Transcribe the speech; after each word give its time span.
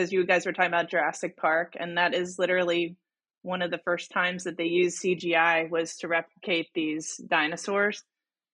because 0.00 0.12
you 0.12 0.24
guys 0.24 0.46
were 0.46 0.52
talking 0.52 0.70
about 0.70 0.88
Jurassic 0.88 1.36
Park, 1.36 1.74
and 1.78 1.98
that 1.98 2.14
is 2.14 2.38
literally 2.38 2.96
one 3.42 3.60
of 3.60 3.70
the 3.70 3.80
first 3.84 4.10
times 4.10 4.44
that 4.44 4.56
they 4.56 4.64
used 4.64 5.02
CGI 5.02 5.68
was 5.68 5.96
to 5.96 6.08
replicate 6.08 6.68
these 6.74 7.18
dinosaurs 7.28 8.02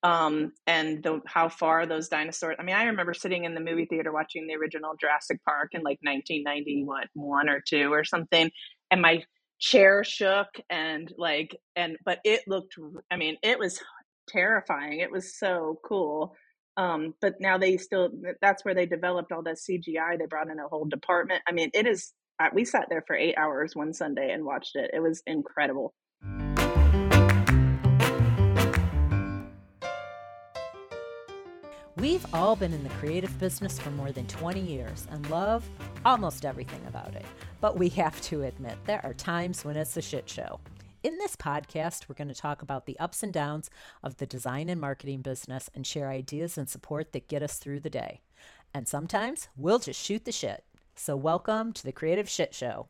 um, 0.03 0.53
and 0.67 1.05
the, 1.05 1.21
how 1.25 1.49
far 1.49 1.87
those 1.87 2.09
dinosaurs. 2.09 2.57
I 2.59 2.65
mean, 2.65 2.75
I 2.75 2.85
remember 2.85 3.15
sitting 3.15 3.45
in 3.45 3.55
the 3.55 3.61
movie 3.61 3.87
theater 3.87 4.13
watching 4.13 4.49
the 4.49 4.57
original 4.57 4.95
Jurassic 5.01 5.39
Park 5.45 5.71
in 5.73 5.83
like 5.83 5.99
1991 6.03 7.49
or 7.49 7.63
two 7.67 7.93
or 7.93 8.03
something, 8.03 8.51
and 8.91 9.01
my 9.01 9.23
chair 9.61 10.03
shook 10.03 10.49
and 10.69 11.13
like 11.17 11.57
and 11.77 11.97
but 12.05 12.19
it 12.25 12.41
looked. 12.49 12.75
I 13.11 13.17
mean, 13.17 13.37
it 13.43 13.59
was 13.59 13.81
terrifying. 14.29 14.99
It 14.99 15.13
was 15.13 15.39
so 15.39 15.79
cool. 15.85 16.35
Um, 16.77 17.15
but 17.21 17.41
now 17.41 17.59
they 17.59 17.77
still 17.79 18.11
that's 18.41 18.65
where 18.65 18.75
they 18.75 18.87
developed 18.87 19.33
all 19.33 19.43
that 19.43 19.57
CGI. 19.57 20.19
They 20.19 20.27
brought 20.27 20.51
in 20.51 20.59
a 20.59 20.69
whole 20.69 20.85
department. 20.85 21.43
I 21.47 21.53
mean, 21.53 21.71
it 21.73 21.87
is. 21.87 22.13
We 22.53 22.67
sat 22.67 22.89
there 22.91 23.03
for 23.07 23.17
eight 23.17 23.37
hours 23.39 23.75
one 23.75 23.95
Sunday 23.95 24.31
and 24.31 24.45
watched 24.45 24.77
it. 24.77 24.91
It 24.93 25.01
was 25.01 25.23
incredible. 25.27 25.95
We've 31.97 32.27
all 32.35 32.57
been 32.57 32.75
in 32.75 32.83
the 32.83 32.91
creative 32.91 33.41
business 33.41 33.79
for 33.79 33.91
more 33.91 34.13
than 34.13 34.27
20 34.27 34.61
years 34.61 35.09
and 35.11 35.29
love 35.31 35.67
almost 36.05 36.45
everything 36.45 36.83
about 36.87 37.15
it. 37.15 37.25
But 37.63 37.79
we 37.79 37.89
have 37.91 38.21
to 38.23 38.43
admit, 38.43 38.77
there 38.85 39.01
are 39.03 39.15
times 39.15 39.65
when 39.65 39.77
it's 39.77 39.97
a 39.97 40.03
shit 40.03 40.29
show. 40.29 40.61
In 41.03 41.19
this 41.19 41.37
podcast, 41.37 42.09
we're 42.09 42.15
going 42.15 42.29
to 42.29 42.35
talk 42.35 42.63
about 42.63 42.87
the 42.87 42.99
ups 42.99 43.23
and 43.23 43.33
downs 43.33 43.71
of 44.03 44.17
the 44.17 44.27
design 44.27 44.69
and 44.69 44.81
marketing 44.81 45.21
business 45.21 45.69
and 45.75 45.87
share 45.87 46.09
ideas 46.09 46.57
and 46.57 46.69
support 46.69 47.13
that 47.13 47.29
get 47.29 47.43
us 47.43 47.59
through 47.59 47.81
the 47.81 47.91
day. 47.91 48.23
And 48.73 48.89
sometimes 48.89 49.49
we'll 49.57 49.79
just 49.79 50.03
shoot 50.03 50.25
the 50.25 50.33
shit. 50.33 50.65
So, 50.95 51.15
welcome 51.15 51.73
to 51.75 51.83
the 51.85 51.93
Creative 51.93 52.29
Shit 52.29 52.55
Show. 52.55 52.89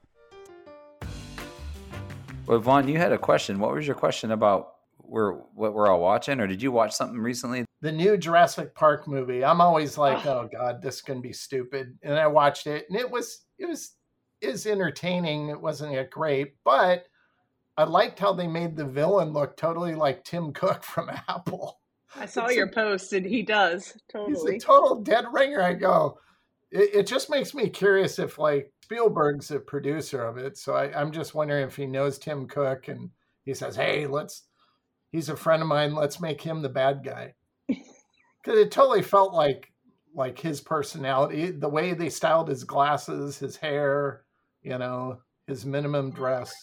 Well, 2.47 2.61
Von, 2.61 2.87
you 2.87 2.97
had 2.97 3.13
a 3.13 3.19
question. 3.19 3.59
What 3.59 3.75
was 3.75 3.87
your 3.87 3.97
question 3.97 4.31
about 4.31 4.75
we're 5.03 5.33
what 5.33 5.75
we're 5.75 5.89
all 5.89 6.01
watching, 6.01 6.41
or 6.41 6.47
did 6.47 6.63
you 6.63 6.71
watch 6.73 6.93
something 6.93 7.19
recently? 7.19 7.65
The 7.81 7.93
new 7.93 8.17
Jurassic 8.17 8.75
Park 8.75 9.07
movie. 9.07 9.45
I'm 9.45 9.61
always 9.61 9.99
like, 9.99 10.25
oh, 10.27 10.43
oh 10.45 10.49
god, 10.51 10.81
this 10.81 10.97
is 10.97 11.03
gonna 11.03 11.21
be 11.21 11.33
stupid. 11.33 11.99
And 12.03 12.15
I 12.15 12.27
watched 12.29 12.67
it, 12.67 12.87
and 12.89 12.99
it 12.99 13.11
was 13.11 13.47
it 13.59 13.67
was 13.67 13.97
is 14.41 14.67
entertaining. 14.67 15.49
It 15.49 15.61
wasn't 15.61 15.93
yet 15.93 16.11
great, 16.11 16.55
but 16.65 17.07
I 17.79 17.85
liked 17.85 18.19
how 18.19 18.33
they 18.33 18.47
made 18.47 18.77
the 18.77 18.85
villain 18.85 19.33
look 19.33 19.57
totally 19.57 19.95
like 19.95 20.25
Tim 20.25 20.53
Cook 20.53 20.83
from 20.83 21.11
Apple. 21.29 21.81
I 22.15 22.27
saw 22.27 22.47
it's 22.47 22.57
your 22.57 22.67
a, 22.67 22.73
post, 22.73 23.13
and 23.13 23.27
he 23.27 23.43
does 23.43 23.97
totally. 24.11 24.55
He's 24.55 24.65
a 24.65 24.67
total 24.67 25.03
dead 25.03 25.27
ringer. 25.33 25.63
I 25.63 25.75
go. 25.75 26.19
It, 26.71 26.95
it 26.95 27.07
just 27.07 27.29
makes 27.29 27.55
me 27.55 27.69
curious 27.69 28.19
if 28.19 28.39
like 28.39 28.73
Spielberg's 28.83 29.51
a 29.51 29.59
producer 29.59 30.25
of 30.25 30.39
it. 30.39 30.57
So 30.57 30.75
I, 30.75 30.99
I'm 30.99 31.13
just 31.13 31.35
wondering 31.35 31.67
if 31.67 31.77
he 31.77 31.87
knows 31.87 32.19
Tim 32.19 32.47
Cook 32.47 32.89
and 32.89 33.11
he 33.45 33.53
says, 33.53 33.77
"Hey, 33.77 34.07
let's 34.07 34.45
he's 35.13 35.29
a 35.29 35.37
friend 35.37 35.63
of 35.63 35.69
mine. 35.69 35.95
Let's 35.95 36.21
make 36.21 36.41
him 36.41 36.63
the 36.63 36.69
bad 36.69 37.03
guy. 37.05 37.35
Because 38.45 38.61
it 38.61 38.71
totally 38.71 39.03
felt 39.03 39.35
like 39.35 39.73
like 40.15 40.39
his 40.39 40.61
personality, 40.61 41.51
the 41.51 41.69
way 41.69 41.95
they 41.95 42.09
styled 42.09 42.49
his 42.49 42.63
glasses, 42.63 43.39
his 43.39 43.57
hair, 43.57 44.23
you 44.63 44.79
know, 44.79 45.19
his 45.47 45.65
minimum 45.65 46.11
dress. 46.11 46.55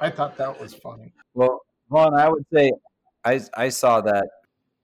I 0.00 0.10
thought 0.10 0.36
that 0.38 0.60
was 0.60 0.74
funny. 0.74 1.12
Well, 1.34 1.60
Von, 1.90 2.14
I 2.14 2.28
would 2.28 2.44
say 2.52 2.72
I 3.24 3.40
I 3.54 3.68
saw 3.68 4.00
that. 4.02 4.26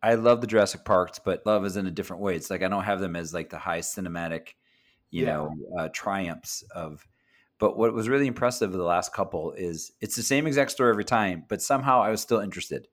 I 0.03 0.15
love 0.15 0.41
the 0.41 0.47
Jurassic 0.47 0.85
Parks, 0.85 1.19
but 1.19 1.45
love 1.47 1.65
is 1.65 1.77
in 1.77 1.87
a 1.87 1.91
different 1.91 2.23
way. 2.23 2.37
It's 2.37 2.51
like 2.51 2.63
I 2.63 2.69
don't 2.69 2.85
have 2.85 3.01
them 3.01 3.17
as 3.17 3.35
like 3.35 3.51
the 3.51 3.59
high 3.59 3.81
cinematic, 3.81 4.51
you 5.11 5.25
yeah. 5.25 5.33
know, 5.33 5.55
uh, 5.79 5.89
triumphs 5.93 6.63
of. 6.75 7.07
But 7.59 7.79
what 7.79 7.95
was 7.95 8.09
really 8.09 8.27
impressive 8.27 8.73
of 8.73 8.77
the 8.77 8.85
last 8.85 9.15
couple 9.15 9.53
is 9.53 9.91
it's 10.03 10.15
the 10.15 10.23
same 10.23 10.47
exact 10.47 10.73
story 10.73 10.91
every 10.91 11.07
time, 11.07 11.45
but 11.49 11.63
somehow 11.63 12.03
I 12.03 12.11
was 12.11 12.21
still 12.21 12.41
interested 12.41 12.87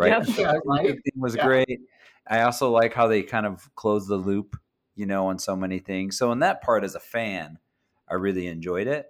right? 0.00 0.26
Yeah, 0.38 0.54
right. 0.64 0.98
was 1.16 1.36
yeah. 1.36 1.46
great. 1.46 1.80
I 2.26 2.42
also 2.42 2.70
like 2.70 2.94
how 2.94 3.06
they 3.06 3.22
kind 3.22 3.46
of 3.46 3.74
close 3.74 4.06
the 4.06 4.16
loop, 4.16 4.56
you 4.94 5.06
know, 5.06 5.28
on 5.28 5.38
so 5.38 5.56
many 5.56 5.78
things. 5.78 6.16
So 6.16 6.32
in 6.32 6.40
that 6.40 6.62
part, 6.62 6.84
as 6.84 6.94
a 6.94 7.00
fan, 7.00 7.58
I 8.08 8.14
really 8.14 8.46
enjoyed 8.46 8.86
it. 8.86 9.06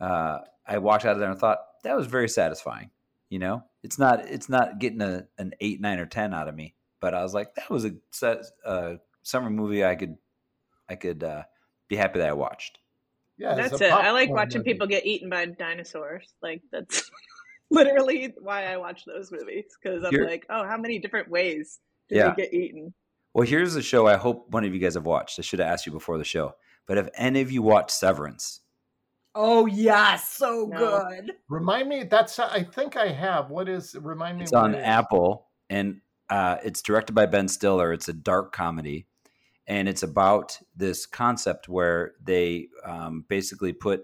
Uh, 0.00 0.38
I 0.66 0.78
walked 0.78 1.04
out 1.04 1.12
of 1.12 1.18
there 1.18 1.30
and 1.30 1.38
thought 1.38 1.58
that 1.84 1.96
was 1.96 2.06
very 2.06 2.28
satisfying. 2.28 2.90
You 3.28 3.38
know, 3.38 3.64
it's 3.82 3.98
not 3.98 4.26
it's 4.26 4.48
not 4.48 4.78
getting 4.78 5.02
a, 5.02 5.26
an 5.38 5.52
eight, 5.60 5.80
nine, 5.80 5.98
or 5.98 6.06
ten 6.06 6.34
out 6.34 6.48
of 6.48 6.54
me, 6.54 6.74
but 7.00 7.14
I 7.14 7.22
was 7.22 7.34
like, 7.34 7.54
that 7.54 7.70
was 7.70 7.84
a 7.84 7.92
set, 8.10 8.44
uh, 8.64 8.94
summer 9.22 9.50
movie 9.50 9.84
I 9.84 9.94
could 9.94 10.16
I 10.88 10.96
could 10.96 11.22
uh, 11.22 11.44
be 11.88 11.96
happy 11.96 12.18
that 12.18 12.28
I 12.28 12.32
watched. 12.32 12.78
Yeah, 13.38 13.54
that's 13.54 13.80
it. 13.80 13.90
I 13.90 14.10
like 14.10 14.28
watching 14.30 14.58
movie. 14.60 14.72
people 14.72 14.86
get 14.86 15.06
eaten 15.06 15.30
by 15.30 15.46
dinosaurs. 15.46 16.26
Like 16.42 16.62
that's 16.70 17.10
literally 17.70 18.34
why 18.40 18.66
I 18.66 18.76
watch 18.76 19.04
those 19.06 19.30
movies 19.30 19.64
because 19.80 20.04
I'm 20.04 20.10
Here, 20.10 20.26
like, 20.26 20.44
oh, 20.50 20.66
how 20.66 20.76
many 20.76 20.98
different 20.98 21.30
ways 21.30 21.78
did 22.08 22.16
yeah. 22.16 22.34
they 22.34 22.42
get 22.42 22.54
eaten? 22.54 22.92
Well, 23.32 23.46
here's 23.46 23.76
a 23.76 23.82
show 23.82 24.06
I 24.06 24.16
hope 24.16 24.50
one 24.50 24.64
of 24.64 24.74
you 24.74 24.80
guys 24.80 24.94
have 24.94 25.06
watched. 25.06 25.38
I 25.38 25.42
should 25.42 25.60
have 25.60 25.68
asked 25.68 25.86
you 25.86 25.92
before 25.92 26.18
the 26.18 26.24
show, 26.24 26.54
but 26.86 26.96
have 26.96 27.10
any 27.14 27.40
of 27.40 27.50
you 27.50 27.62
watched 27.62 27.92
Severance? 27.92 28.60
Oh 29.34 29.66
yes, 29.66 30.28
so 30.28 30.68
no. 30.70 30.78
good. 30.78 31.32
Remind 31.48 31.88
me. 31.88 32.04
That's 32.04 32.38
I 32.38 32.64
think 32.64 32.96
I 32.96 33.08
have. 33.12 33.50
What 33.50 33.68
is? 33.68 33.94
Remind 34.00 34.38
me. 34.38 34.44
It's 34.44 34.52
on 34.52 34.74
Apple, 34.74 35.46
and 35.68 36.00
uh, 36.28 36.56
it's 36.64 36.82
directed 36.82 37.12
by 37.12 37.26
Ben 37.26 37.48
Stiller. 37.48 37.92
It's 37.92 38.08
a 38.08 38.12
dark 38.12 38.52
comedy, 38.52 39.06
and 39.66 39.88
it's 39.88 40.02
about 40.02 40.58
this 40.74 41.06
concept 41.06 41.68
where 41.68 42.14
they 42.22 42.68
um, 42.84 43.24
basically 43.28 43.72
put 43.72 44.02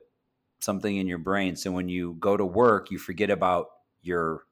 something 0.61 0.97
in 0.97 1.07
your 1.07 1.19
brain. 1.19 1.57
So 1.57 1.73
when 1.73 1.89
you 1.89 2.17
go 2.19 2.37
to 2.37 2.45
work, 2.45 2.91
you 2.91 2.99
forget 2.99 3.31
about 3.31 3.67
your 4.03 4.43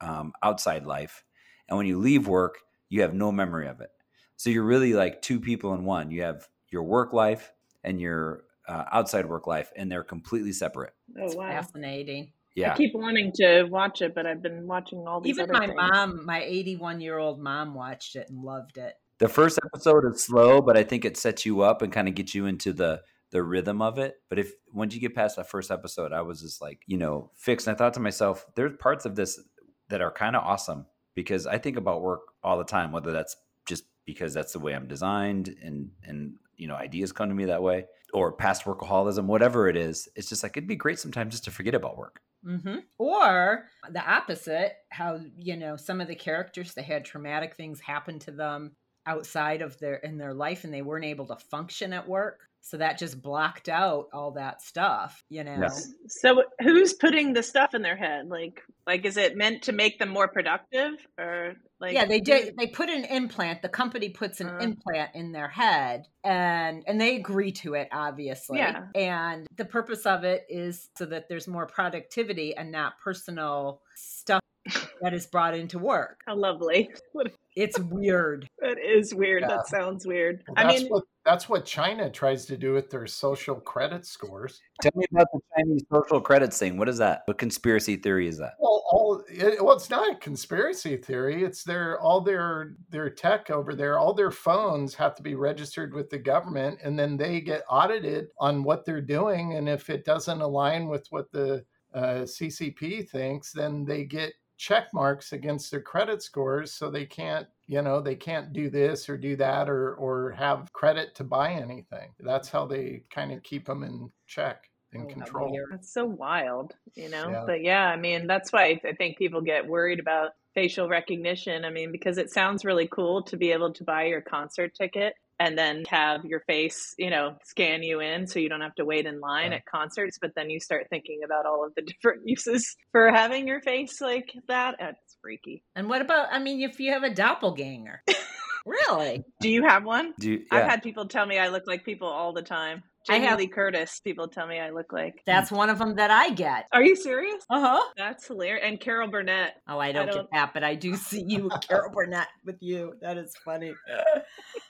um, 0.00 0.32
outside 0.42 0.84
life. 0.84 1.24
And 1.68 1.76
when 1.76 1.86
you 1.86 1.98
leave 1.98 2.28
work, 2.28 2.58
you 2.88 3.02
have 3.02 3.14
no 3.14 3.32
memory 3.32 3.68
of 3.68 3.80
it. 3.80 3.90
So 4.36 4.50
you're 4.50 4.64
really 4.64 4.92
like 4.92 5.20
two 5.20 5.40
people 5.40 5.74
in 5.74 5.84
one. 5.84 6.10
You 6.10 6.22
have 6.22 6.46
your 6.70 6.84
work 6.84 7.12
life 7.12 7.52
and 7.82 8.00
your 8.00 8.44
uh, 8.68 8.84
outside 8.92 9.26
work 9.26 9.46
life, 9.46 9.72
and 9.74 9.90
they're 9.90 10.04
completely 10.04 10.52
separate. 10.52 10.92
Oh, 11.18 11.34
wow. 11.34 11.48
Fascinating. 11.48 12.32
Yeah. 12.54 12.72
I 12.72 12.76
keep 12.76 12.94
wanting 12.94 13.32
to 13.36 13.64
watch 13.64 14.02
it, 14.02 14.14
but 14.14 14.26
I've 14.26 14.42
been 14.42 14.66
watching 14.66 15.06
all 15.06 15.20
these. 15.20 15.38
Even 15.38 15.50
my 15.52 15.66
things. 15.66 15.74
mom, 15.76 16.26
my 16.26 16.42
81 16.42 17.00
year 17.00 17.18
old 17.18 17.40
mom, 17.40 17.74
watched 17.74 18.16
it 18.16 18.28
and 18.28 18.42
loved 18.42 18.78
it. 18.78 18.94
The 19.18 19.28
first 19.28 19.58
episode 19.64 20.04
is 20.12 20.22
slow, 20.22 20.60
but 20.60 20.76
I 20.76 20.84
think 20.84 21.04
it 21.04 21.16
sets 21.16 21.46
you 21.46 21.62
up 21.62 21.82
and 21.82 21.92
kind 21.92 22.08
of 22.08 22.14
gets 22.14 22.34
you 22.34 22.46
into 22.46 22.72
the 22.72 23.02
the 23.30 23.42
rhythm 23.42 23.82
of 23.82 23.98
it. 23.98 24.16
But 24.28 24.38
if 24.38 24.52
once 24.72 24.94
you 24.94 25.00
get 25.00 25.14
past 25.14 25.36
that 25.36 25.50
first 25.50 25.70
episode, 25.70 26.12
I 26.12 26.22
was 26.22 26.40
just 26.40 26.60
like, 26.60 26.82
you 26.86 26.98
know, 26.98 27.30
fixed. 27.36 27.66
And 27.66 27.74
I 27.74 27.78
thought 27.78 27.94
to 27.94 28.00
myself, 28.00 28.46
there's 28.54 28.72
parts 28.78 29.04
of 29.04 29.16
this 29.16 29.40
that 29.88 30.00
are 30.00 30.10
kind 30.10 30.34
of 30.34 30.42
awesome 30.42 30.86
because 31.14 31.46
I 31.46 31.58
think 31.58 31.76
about 31.76 32.02
work 32.02 32.20
all 32.42 32.58
the 32.58 32.64
time, 32.64 32.92
whether 32.92 33.12
that's 33.12 33.36
just 33.66 33.84
because 34.04 34.34
that's 34.34 34.52
the 34.52 34.58
way 34.58 34.74
I'm 34.74 34.88
designed 34.88 35.54
and 35.62 35.90
and 36.04 36.34
you 36.56 36.66
know 36.66 36.74
ideas 36.74 37.12
come 37.12 37.28
to 37.28 37.34
me 37.34 37.46
that 37.46 37.62
way 37.62 37.86
or 38.12 38.32
past 38.32 38.64
workaholism, 38.64 39.24
whatever 39.24 39.68
it 39.68 39.76
is. 39.76 40.08
It's 40.16 40.28
just 40.28 40.42
like 40.42 40.56
it'd 40.56 40.68
be 40.68 40.76
great 40.76 40.98
sometimes 40.98 41.32
just 41.32 41.44
to 41.44 41.50
forget 41.50 41.74
about 41.74 41.98
work. 41.98 42.20
Mm-hmm. 42.46 42.78
Or 42.98 43.64
the 43.90 44.10
opposite, 44.10 44.74
how 44.90 45.20
you 45.36 45.56
know 45.56 45.76
some 45.76 46.00
of 46.00 46.08
the 46.08 46.14
characters 46.14 46.74
that 46.74 46.84
had 46.84 47.04
traumatic 47.04 47.56
things 47.56 47.80
happen 47.80 48.18
to 48.20 48.30
them 48.30 48.72
outside 49.06 49.62
of 49.62 49.78
their 49.78 49.96
in 49.96 50.18
their 50.18 50.34
life 50.34 50.64
and 50.64 50.72
they 50.72 50.82
weren't 50.82 51.04
able 51.04 51.26
to 51.26 51.36
function 51.36 51.92
at 51.92 52.06
work 52.06 52.47
so 52.68 52.76
that 52.76 52.98
just 52.98 53.20
blocked 53.22 53.68
out 53.68 54.08
all 54.12 54.32
that 54.32 54.62
stuff 54.62 55.24
you 55.28 55.44
know? 55.44 55.56
Yes. 55.60 55.92
so 56.06 56.42
who's 56.60 56.92
putting 56.92 57.32
the 57.32 57.42
stuff 57.42 57.74
in 57.74 57.82
their 57.82 57.96
head? 57.96 58.28
Like 58.28 58.62
like 58.86 59.04
is 59.04 59.16
it 59.16 59.36
meant 59.36 59.62
to 59.62 59.72
make 59.72 59.98
them 59.98 60.08
more 60.08 60.28
productive 60.28 60.92
or 61.18 61.54
like 61.80 61.94
yeah 61.94 62.04
they 62.04 62.20
did 62.20 62.54
they 62.58 62.66
put 62.66 62.88
an 62.88 63.04
implant 63.04 63.62
the 63.62 63.68
company 63.68 64.08
puts 64.08 64.40
an 64.40 64.48
uh, 64.48 64.58
implant 64.60 65.10
in 65.14 65.32
their 65.32 65.48
head 65.48 66.06
and 66.24 66.82
and 66.86 67.00
they 67.00 67.16
agree 67.16 67.52
to 67.52 67.74
it 67.74 67.88
obviously. 67.92 68.58
Yeah. 68.58 68.84
and 68.94 69.46
the 69.56 69.64
purpose 69.64 70.06
of 70.06 70.24
it 70.24 70.46
is 70.48 70.90
so 70.96 71.06
that 71.06 71.28
there's 71.28 71.48
more 71.48 71.66
productivity 71.66 72.56
and 72.56 72.70
not 72.70 72.98
personal 73.02 73.80
stuff 73.94 74.40
that 75.00 75.14
is 75.14 75.26
brought 75.26 75.54
into 75.54 75.78
work. 75.78 76.20
How 76.26 76.36
lovely. 76.36 76.90
It's 77.56 77.76
weird. 77.80 78.48
It 78.58 78.78
is 78.78 79.12
weird. 79.12 79.42
Yeah. 79.42 79.48
that 79.48 79.66
sounds 79.66 80.06
weird. 80.06 80.44
Well, 80.46 80.64
i 80.64 80.68
mean 80.68 80.86
what 80.86 81.02
that's 81.28 81.46
what 81.46 81.66
China 81.66 82.08
tries 82.08 82.46
to 82.46 82.56
do 82.56 82.72
with 82.72 82.88
their 82.88 83.06
social 83.06 83.56
credit 83.56 84.06
scores. 84.06 84.62
Tell 84.80 84.92
me 84.94 85.04
about 85.12 85.26
the 85.30 85.40
Chinese 85.54 85.84
social 85.92 86.22
credits 86.22 86.58
thing. 86.58 86.78
What 86.78 86.88
is 86.88 86.96
that? 86.98 87.22
What 87.26 87.36
conspiracy 87.36 87.96
theory 87.96 88.26
is 88.28 88.38
that? 88.38 88.54
Well, 88.58 88.82
all 88.90 89.22
it, 89.28 89.62
well, 89.62 89.76
it's 89.76 89.90
not 89.90 90.10
a 90.10 90.16
conspiracy 90.16 90.96
theory. 90.96 91.44
It's 91.44 91.64
their 91.64 92.00
all 92.00 92.22
their 92.22 92.76
their 92.88 93.10
tech 93.10 93.50
over 93.50 93.74
there. 93.74 93.98
All 93.98 94.14
their 94.14 94.30
phones 94.30 94.94
have 94.94 95.14
to 95.16 95.22
be 95.22 95.34
registered 95.34 95.92
with 95.92 96.08
the 96.08 96.18
government, 96.18 96.78
and 96.82 96.98
then 96.98 97.18
they 97.18 97.42
get 97.42 97.62
audited 97.68 98.28
on 98.40 98.62
what 98.62 98.86
they're 98.86 99.02
doing. 99.02 99.52
And 99.52 99.68
if 99.68 99.90
it 99.90 100.06
doesn't 100.06 100.40
align 100.40 100.88
with 100.88 101.08
what 101.10 101.30
the 101.30 101.62
uh, 101.92 102.24
CCP 102.24 103.06
thinks, 103.10 103.52
then 103.52 103.84
they 103.84 104.04
get 104.04 104.32
check 104.56 104.88
marks 104.94 105.32
against 105.34 105.70
their 105.70 105.82
credit 105.82 106.22
scores, 106.22 106.72
so 106.72 106.90
they 106.90 107.04
can't 107.04 107.46
you 107.68 107.80
know 107.82 108.00
they 108.00 108.16
can't 108.16 108.52
do 108.52 108.68
this 108.68 109.08
or 109.08 109.16
do 109.16 109.36
that 109.36 109.68
or 109.68 109.94
or 109.94 110.32
have 110.32 110.72
credit 110.72 111.14
to 111.14 111.22
buy 111.22 111.52
anything 111.52 112.10
that's 112.20 112.48
how 112.48 112.66
they 112.66 113.04
kind 113.14 113.30
of 113.30 113.42
keep 113.42 113.66
them 113.66 113.82
in 113.82 114.10
check 114.26 114.68
and 114.92 115.08
control. 115.08 115.56
That's 115.70 115.92
so 115.92 116.04
wild, 116.04 116.74
you 116.94 117.08
know? 117.08 117.30
Yeah. 117.30 117.44
But 117.46 117.62
yeah, 117.62 117.86
I 117.86 117.96
mean, 117.96 118.26
that's 118.26 118.52
why 118.52 118.80
I 118.84 118.92
think 118.92 119.18
people 119.18 119.40
get 119.40 119.66
worried 119.66 120.00
about 120.00 120.30
facial 120.54 120.88
recognition. 120.88 121.64
I 121.64 121.70
mean, 121.70 121.92
because 121.92 122.18
it 122.18 122.30
sounds 122.30 122.64
really 122.64 122.88
cool 122.88 123.22
to 123.24 123.36
be 123.36 123.52
able 123.52 123.72
to 123.74 123.84
buy 123.84 124.04
your 124.04 124.20
concert 124.20 124.74
ticket 124.74 125.14
and 125.40 125.56
then 125.56 125.84
have 125.88 126.24
your 126.24 126.40
face, 126.40 126.94
you 126.98 127.10
know, 127.10 127.36
scan 127.44 127.82
you 127.82 128.00
in 128.00 128.26
so 128.26 128.38
you 128.40 128.48
don't 128.48 128.60
have 128.60 128.74
to 128.76 128.84
wait 128.84 129.06
in 129.06 129.20
line 129.20 129.52
Yeah. 129.52 129.58
at 129.58 129.66
concerts. 129.66 130.18
But 130.20 130.32
then 130.34 130.50
you 130.50 130.58
start 130.60 130.86
thinking 130.90 131.20
about 131.24 131.46
all 131.46 131.64
of 131.64 131.74
the 131.76 131.82
different 131.92 132.22
uses 132.26 132.76
for 132.92 133.10
having 133.10 133.46
your 133.46 133.60
face 133.60 134.00
like 134.00 134.32
that. 134.48 134.76
It's 134.80 135.16
freaky. 135.22 135.62
And 135.76 135.88
what 135.88 136.02
about, 136.02 136.28
I 136.32 136.38
mean, 136.38 136.60
if 136.68 136.80
you 136.80 136.92
have 136.92 137.02
a 137.04 137.14
doppelganger? 137.14 138.02
really? 138.66 139.24
Do 139.40 139.48
you 139.48 139.64
have 139.66 139.84
one? 139.84 140.12
Do 140.18 140.32
you, 140.32 140.44
I've 140.50 140.64
had 140.68 140.82
people 140.82 141.06
tell 141.06 141.26
me 141.26 141.38
I 141.38 141.48
look 141.48 141.64
like 141.66 141.84
people 141.84 142.08
all 142.08 142.32
the 142.32 142.42
time. 142.42 142.82
I 143.08 143.14
Jamie 143.14 143.26
have- 143.28 143.38
Lee 143.38 143.46
Curtis, 143.48 144.00
people 144.04 144.28
tell 144.28 144.46
me 144.46 144.58
I 144.60 144.68
look 144.68 144.92
like. 144.92 145.22
That's 145.24 145.50
one 145.50 145.70
of 145.70 145.78
them 145.78 145.94
that 145.96 146.10
I 146.10 146.28
get. 146.30 146.66
Are 146.74 146.82
you 146.82 146.94
serious? 146.94 147.42
Uh 147.48 147.60
huh. 147.60 147.80
That's 147.96 148.26
hilarious. 148.26 148.62
And 148.66 148.78
Carol 148.78 149.08
Burnett. 149.08 149.54
Oh, 149.66 149.78
I 149.78 149.92
don't, 149.92 150.06
get 150.06 150.14
don't- 150.14 150.28
that, 150.32 150.52
but 150.52 150.62
I 150.62 150.74
do 150.74 150.94
see 150.94 151.24
you, 151.26 151.48
Carol 151.66 151.90
Burnett, 151.90 152.26
with 152.44 152.56
you. 152.60 152.94
That 153.00 153.16
is 153.16 153.32
funny. 153.44 153.72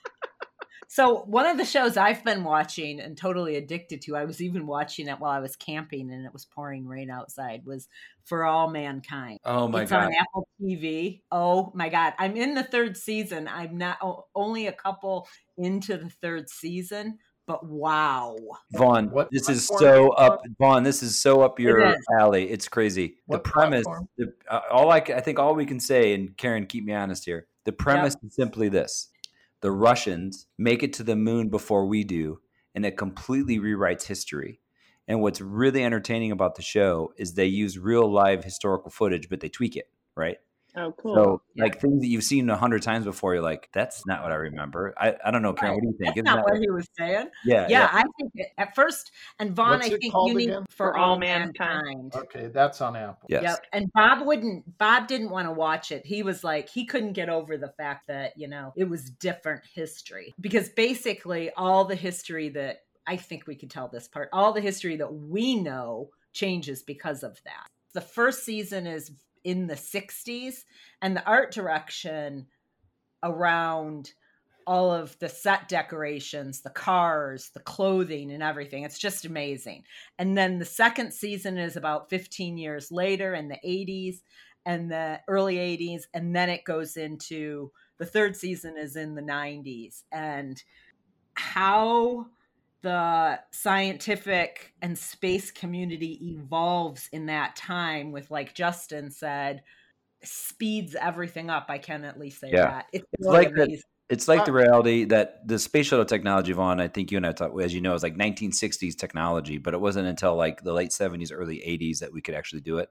so, 0.90 1.18
one 1.26 1.44
of 1.46 1.58
the 1.58 1.66
shows 1.66 1.98
I've 1.98 2.24
been 2.24 2.44
watching 2.44 2.98
and 2.98 3.14
totally 3.14 3.56
addicted 3.56 4.00
to, 4.02 4.16
I 4.16 4.24
was 4.24 4.40
even 4.40 4.66
watching 4.66 5.06
it 5.06 5.20
while 5.20 5.30
I 5.30 5.38
was 5.38 5.54
camping 5.54 6.10
and 6.10 6.24
it 6.24 6.32
was 6.32 6.46
pouring 6.46 6.86
rain 6.86 7.10
outside, 7.10 7.66
was 7.66 7.88
For 8.24 8.46
All 8.46 8.70
Mankind. 8.70 9.38
oh 9.44 9.68
my 9.68 9.82
it's 9.82 9.90
god. 9.90 10.06
on 10.06 10.14
Apple 10.14 10.48
TV. 10.58 11.20
Oh 11.30 11.70
my 11.74 11.90
God. 11.90 12.14
I'm 12.18 12.36
in 12.36 12.54
the 12.54 12.62
third 12.64 12.96
season. 12.96 13.48
I'm 13.48 13.76
not 13.76 13.98
only 14.34 14.66
a 14.66 14.72
couple 14.72 15.28
into 15.58 15.98
the 15.98 16.08
third 16.08 16.48
season, 16.48 17.18
but 17.46 17.66
wow. 17.66 18.36
Von, 18.72 19.10
What 19.10 19.28
this 19.30 19.50
is 19.50 19.66
so 19.66 20.06
is 20.06 20.14
up. 20.16 20.42
Von, 20.58 20.84
this 20.84 21.02
is 21.02 21.20
so 21.20 21.42
up 21.42 21.60
your 21.60 21.84
is. 21.84 21.96
alley. 22.18 22.48
It's 22.50 22.66
crazy. 22.66 23.16
What 23.26 23.44
the 23.44 23.50
premise, 23.50 23.84
the, 24.16 24.32
uh, 24.50 24.60
all 24.70 24.90
I, 24.90 24.98
I 24.98 25.20
think, 25.20 25.38
all 25.38 25.54
we 25.54 25.66
can 25.66 25.80
say, 25.80 26.14
and 26.14 26.34
Karen, 26.36 26.66
keep 26.66 26.84
me 26.84 26.94
honest 26.94 27.24
here. 27.26 27.46
The 27.64 27.72
premise 27.72 28.16
is 28.22 28.34
simply 28.34 28.68
this: 28.68 29.08
the 29.60 29.70
Russians 29.70 30.46
make 30.56 30.82
it 30.82 30.92
to 30.94 31.02
the 31.02 31.16
moon 31.16 31.48
before 31.48 31.86
we 31.86 32.04
do, 32.04 32.40
and 32.74 32.86
it 32.86 32.96
completely 32.96 33.58
rewrites 33.58 34.06
history. 34.06 34.60
And 35.06 35.20
what's 35.20 35.40
really 35.40 35.82
entertaining 35.82 36.32
about 36.32 36.54
the 36.54 36.62
show 36.62 37.12
is 37.16 37.34
they 37.34 37.46
use 37.46 37.78
real 37.78 38.10
live 38.10 38.44
historical 38.44 38.90
footage, 38.90 39.28
but 39.28 39.40
they 39.40 39.48
tweak 39.48 39.76
it, 39.76 39.90
right? 40.14 40.36
Oh, 40.76 40.92
cool. 40.92 41.14
So, 41.14 41.42
Yeah. 41.54 41.64
like 41.64 41.80
things 41.80 42.02
that 42.02 42.06
you've 42.08 42.22
seen 42.24 42.48
a 42.50 42.56
hundred 42.56 42.82
times 42.82 43.04
before, 43.04 43.34
you're 43.34 43.42
like, 43.42 43.68
"That's 43.72 44.06
not 44.06 44.22
what 44.22 44.32
I 44.32 44.36
remember." 44.36 44.94
I, 44.98 45.16
I 45.24 45.30
don't 45.30 45.42
know, 45.42 45.52
Karen. 45.54 45.74
What 45.74 45.80
do 45.82 45.86
you 45.88 45.92
think? 45.98 46.06
That's 46.14 46.16
Isn't 46.18 46.24
not 46.26 46.46
that- 46.46 46.52
what 46.52 46.60
he 46.60 46.70
was 46.70 46.86
saying. 46.96 47.28
yeah, 47.44 47.66
Yeah, 47.68 47.88
I 47.90 48.02
think 48.18 48.32
it, 48.34 48.48
at 48.58 48.74
first, 48.74 49.10
and 49.38 49.52
Von, 49.56 49.82
I 49.82 49.88
think 49.88 50.04
you 50.04 50.34
need 50.34 50.54
for, 50.70 50.96
all 50.96 51.18
mankind. 51.18 52.14
okay 52.14 52.48
that's 52.48 52.80
on 52.80 52.96
apple 52.96 53.26
yes. 53.28 53.42
Yep. 53.42 53.66
And 53.72 53.92
Bob 53.92 54.26
wouldn't 54.26 54.78
Bob 54.78 55.08
didn't 55.08 55.30
want 55.30 55.48
to 55.48 55.52
watch 55.52 55.90
it. 55.92 56.04
He 56.06 56.22
was 56.22 56.44
like 56.44 56.68
he 56.68 56.84
couldn't 56.84 57.12
get 57.14 57.28
over 57.28 57.56
the 57.56 57.68
fact 57.76 58.06
that, 58.08 58.32
you 58.36 58.48
know, 58.48 58.72
it 58.76 58.88
was 58.88 59.10
different 59.10 59.62
history. 59.74 60.34
Because 60.40 60.68
basically 60.68 61.50
all 61.56 61.84
the 61.84 61.94
history 61.96 62.50
that 62.50 62.82
I 63.06 63.16
think 63.16 63.46
we 63.46 63.54
could 63.56 63.70
tell 63.70 63.88
this 63.88 64.06
part, 64.06 64.28
all 64.32 64.52
the 64.52 64.60
history 64.60 64.96
that 64.96 65.12
we 65.12 65.56
know 65.56 66.10
changes 66.34 66.82
because 66.82 67.22
of 67.22 67.40
that. 67.44 67.66
The 67.94 68.00
first 68.02 68.44
season 68.44 68.86
is 68.86 69.10
in 69.44 69.66
the 69.66 69.74
60s 69.74 70.64
and 71.02 71.16
the 71.16 71.24
art 71.26 71.52
direction 71.52 72.46
around 73.22 74.12
all 74.66 74.92
of 74.92 75.18
the 75.18 75.30
set 75.30 75.66
decorations, 75.66 76.60
the 76.60 76.68
cars, 76.68 77.50
the 77.54 77.60
clothing, 77.60 78.30
and 78.30 78.42
everything. 78.42 78.82
It's 78.82 78.98
just 78.98 79.24
amazing. 79.24 79.84
And 80.18 80.36
then 80.36 80.58
the 80.58 80.66
second 80.66 81.12
season 81.12 81.56
is 81.56 81.76
about 81.76 82.10
15 82.10 82.58
years 82.58 82.92
later 82.92 83.32
in 83.32 83.48
the 83.48 83.58
80s 83.64 84.18
and 84.66 84.90
the 84.92 85.20
early 85.26 85.56
80s. 85.56 86.02
And 86.12 86.36
then 86.36 86.50
it 86.50 86.64
goes 86.64 86.98
into 86.98 87.72
the 87.96 88.04
third 88.04 88.36
season 88.36 88.76
is 88.76 88.94
in 88.94 89.14
the 89.14 89.22
90s. 89.22 90.02
And 90.12 90.62
how 91.32 92.26
the 92.82 93.40
scientific 93.50 94.72
and 94.82 94.96
space 94.96 95.50
community 95.50 96.18
evolves 96.36 97.08
in 97.12 97.26
that 97.26 97.56
time 97.56 98.12
with 98.12 98.30
like 98.30 98.54
Justin 98.54 99.10
said 99.10 99.62
speeds 100.22 100.94
everything 101.00 101.50
up 101.50 101.66
I 101.68 101.78
can 101.78 102.04
at 102.04 102.18
least 102.18 102.40
say 102.40 102.50
Yeah. 102.52 102.66
that 102.66 102.86
it's, 102.92 103.04
It's 103.12 103.26
really 103.26 103.44
like 103.44 103.54
that- 103.54 103.64
amazing. 103.64 103.82
It's 104.10 104.26
like 104.26 104.46
the 104.46 104.52
reality 104.54 105.04
that 105.04 105.46
the 105.46 105.58
space 105.58 105.86
shuttle 105.86 106.06
technology, 106.06 106.52
Von, 106.54 106.80
I 106.80 106.88
think 106.88 107.10
you 107.10 107.18
and 107.18 107.26
I 107.26 107.32
talked, 107.32 107.60
as 107.60 107.74
you 107.74 107.82
know, 107.82 107.92
is 107.92 108.02
like 108.02 108.16
1960s 108.16 108.96
technology, 108.96 109.58
but 109.58 109.74
it 109.74 109.80
wasn't 109.82 110.08
until 110.08 110.34
like 110.34 110.62
the 110.62 110.72
late 110.72 110.92
70s, 110.92 111.30
early 111.30 111.58
80s 111.58 111.98
that 112.00 112.10
we 112.10 112.22
could 112.22 112.34
actually 112.34 112.62
do 112.62 112.78
it. 112.78 112.88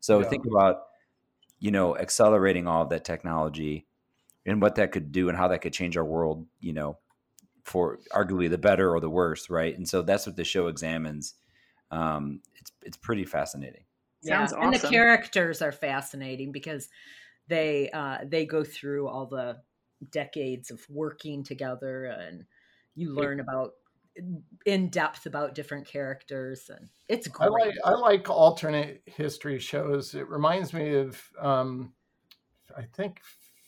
So 0.00 0.22
Yeah. 0.22 0.28
think 0.30 0.46
about, 0.46 0.84
you 1.58 1.70
know, 1.70 1.94
accelerating 1.98 2.66
all 2.66 2.80
of 2.80 2.88
that 2.88 3.04
technology 3.04 3.86
and 4.46 4.62
what 4.62 4.76
that 4.76 4.92
could 4.92 5.12
do 5.12 5.28
and 5.28 5.36
how 5.36 5.48
that 5.48 5.60
could 5.60 5.74
change 5.74 5.94
our 5.98 6.04
world, 6.06 6.46
you 6.60 6.72
know, 6.72 6.96
for 7.66 7.98
arguably 8.12 8.48
the 8.48 8.56
better 8.56 8.94
or 8.94 9.00
the 9.00 9.10
worse, 9.10 9.50
right? 9.50 9.76
And 9.76 9.88
so 9.88 10.00
that's 10.00 10.24
what 10.24 10.36
the 10.36 10.44
show 10.44 10.68
examines. 10.68 11.34
Um, 11.90 12.40
it's 12.54 12.70
it's 12.82 12.96
pretty 12.96 13.24
fascinating. 13.24 13.82
Sounds 14.22 14.52
And 14.52 14.72
the 14.72 14.78
characters 14.78 15.62
are 15.62 15.72
fascinating 15.72 16.52
because 16.52 16.88
they 17.48 17.90
uh, 17.90 18.18
they 18.24 18.46
go 18.46 18.62
through 18.62 19.08
all 19.08 19.26
the 19.26 19.58
decades 20.12 20.70
of 20.70 20.80
working 20.88 21.42
together, 21.42 22.04
and 22.04 22.44
you 22.94 23.12
learn 23.12 23.40
about 23.40 23.72
in 24.64 24.88
depth 24.88 25.26
about 25.26 25.56
different 25.56 25.88
characters, 25.88 26.70
and 26.70 26.88
it's 27.08 27.28
I 27.40 27.48
great. 27.48 27.66
like 27.66 27.74
I 27.84 27.90
like 27.94 28.30
alternate 28.30 29.02
history 29.06 29.58
shows. 29.58 30.14
It 30.14 30.28
reminds 30.28 30.72
me 30.72 30.94
of 30.94 31.20
um, 31.40 31.92
I 32.76 32.82
think 32.94 33.20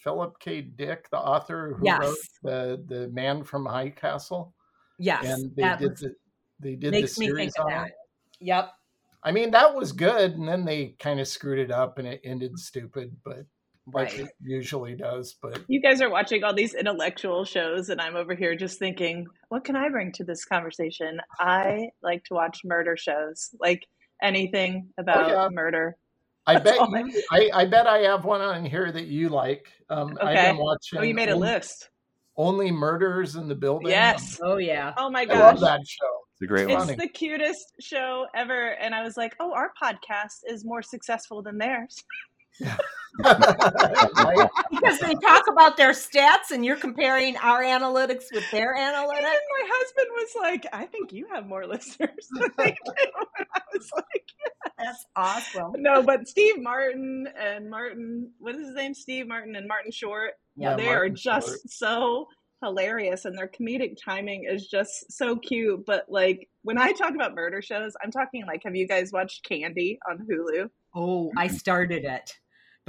Philip 0.09 0.39
K. 0.41 0.63
Dick, 0.63 1.11
the 1.11 1.19
author 1.19 1.75
who 1.79 1.85
Yes. 1.85 2.01
wrote 2.01 2.17
the 2.43 2.85
the 2.95 3.09
Man 3.09 3.45
from 3.45 3.67
High 3.67 3.91
Castle, 3.91 4.55
yes, 4.99 5.23
and 5.25 5.55
they 5.55 5.77
did 5.77 5.91
was- 5.91 6.01
the 6.01 6.15
they 6.61 6.75
did 6.77 6.95
the 6.95 7.07
series 7.07 7.55
on 7.57 7.71
that. 7.71 7.89
it. 7.89 7.93
Yep. 8.41 8.73
I 9.23 9.33
mean, 9.33 9.51
that 9.51 9.75
was 9.75 9.93
good, 9.93 10.33
and 10.33 10.49
then 10.49 10.65
they 10.65 10.95
kind 10.99 11.21
of 11.21 11.29
screwed 11.29 11.59
it 11.59 11.71
up, 11.71 11.99
and 11.99 12.09
it 12.09 12.21
ended 12.25 12.59
stupid, 12.59 13.17
but 13.25 13.45
like 13.93 14.09
Right. 14.13 14.21
it 14.21 14.31
usually 14.43 14.95
does. 14.95 15.35
But 15.43 15.65
You 15.69 15.81
guys 15.81 16.01
are 16.01 16.11
watching 16.11 16.45
all 16.45 16.55
these 16.55 16.75
intellectual 16.75 17.45
shows, 17.45 17.91
and 17.91 18.01
I'm 18.01 18.17
over 18.17 18.35
here 18.35 18.55
just 18.55 18.79
thinking, 18.79 19.27
what 19.51 19.65
can 19.65 19.77
I 19.77 19.89
bring 19.89 20.13
to 20.13 20.25
this 20.25 20.45
conversation? 20.45 21.21
I 21.39 21.91
like 22.03 22.25
to 22.25 22.35
watch 22.35 22.61
murder 22.65 22.97
shows, 22.97 23.51
like 23.61 23.87
anything 24.23 24.89
oh, 24.99 25.03
about 25.03 25.29
yeah. 25.31 25.49
murder. 25.51 25.97
I 26.57 26.59
bet 26.59 26.79
all 26.79 26.95
I- 26.95 27.01
you, 27.01 27.23
I, 27.31 27.51
I 27.55 27.65
bet 27.67 27.87
I 27.87 27.99
have 27.99 28.25
one 28.25 28.41
on 28.41 28.65
here 28.65 28.91
that 28.93 29.07
you 29.07 29.29
like. 29.29 29.67
Um, 29.91 30.17
I've 30.21 30.37
Okay. 30.37 30.49
been 30.51 30.57
watching. 30.59 30.99
Oh, 30.99 31.03
you 31.03 31.15
made 31.15 31.29
a 31.29 31.33
only, 31.33 31.49
list. 31.49 31.91
Only 32.37 32.71
Murders 32.71 33.37
in 33.37 33.49
the 33.49 33.55
Building. 33.55 33.89
Yes. 33.91 34.39
Oh 34.43 34.57
yeah. 34.59 34.95
Oh 34.97 35.11
my 35.11 35.23
I 35.23 35.25
love 35.39 35.55
gosh. 35.57 35.61
that 35.61 35.81
show. 35.87 36.07
It's 36.35 36.43
a 36.43 36.47
great 36.47 36.65
It's 36.71 36.73
one. 36.79 36.87
funny. 36.87 36.97
the 36.97 37.09
cutest 37.09 37.75
show 37.81 38.27
ever. 38.35 38.71
And 38.81 38.95
I 38.95 39.03
was 39.03 39.17
like, 39.17 39.35
oh, 39.41 39.53
our 39.53 39.73
podcast 39.83 40.41
is 40.47 40.65
more 40.65 40.83
successful 40.83 41.43
than 41.43 41.59
theirs. 41.59 41.97
Because 43.19 44.99
they 45.01 45.15
talk 45.15 45.45
about 45.51 45.77
their 45.77 45.91
stats, 45.91 46.51
and 46.53 46.65
you're 46.65 46.77
comparing 46.77 47.37
our 47.39 47.63
analytics 47.63 48.25
with 48.33 48.49
their 48.53 48.77
analytics. 48.77 49.17
And 49.17 49.25
my 49.25 49.65
husband 49.67 50.07
was 50.13 50.29
like, 50.41 50.67
I 50.73 50.85
think 50.87 51.13
you 51.13 51.27
have 51.33 51.47
more 51.47 51.67
listeners 51.75 52.29
than 52.33 52.51
they 52.57 52.71
do. 52.71 52.93
And 53.39 53.47
I 53.55 53.61
was 53.73 53.91
like, 53.95 54.25
That's 54.79 55.07
awesome. 55.17 55.73
no, 55.79 56.03
but 56.03 56.29
Steve 56.29 56.63
Martin 56.63 57.29
and 57.39 57.69
Martin, 57.69 58.31
what 58.39 58.55
is 58.55 58.67
his 58.67 58.75
name? 58.75 58.95
Steve 58.95 59.27
Martin 59.27 59.57
and 59.57 59.67
Martin 59.67 59.91
Short. 59.91 60.33
Yeah, 60.57 60.77
they 60.77 60.87
Martin 60.87 61.13
are 61.13 61.15
just 61.15 61.49
Short. 61.49 61.61
so 61.71 62.27
hilarious 62.63 63.25
and 63.25 63.39
their 63.39 63.49
comedic 63.49 63.97
timing 64.05 64.45
is 64.51 64.67
just 64.69 65.13
so 65.13 65.37
cute. 65.37 65.85
But 65.87 66.05
like 66.09 66.49
when 66.63 66.79
I 66.79 66.93
talk 66.93 67.15
about 67.15 67.35
murder 67.35 67.63
shows, 67.63 67.95
I'm 68.03 68.11
talking 68.11 68.45
like, 68.47 68.63
have 68.65 68.75
you 68.77 68.87
guys 68.87 69.13
watched 69.13 69.45
Candy 69.49 69.99
on 70.09 70.19
Hulu? 70.19 70.69
Oh, 70.95 71.31
I 71.37 71.47
started 71.47 72.05
it, 72.05 72.33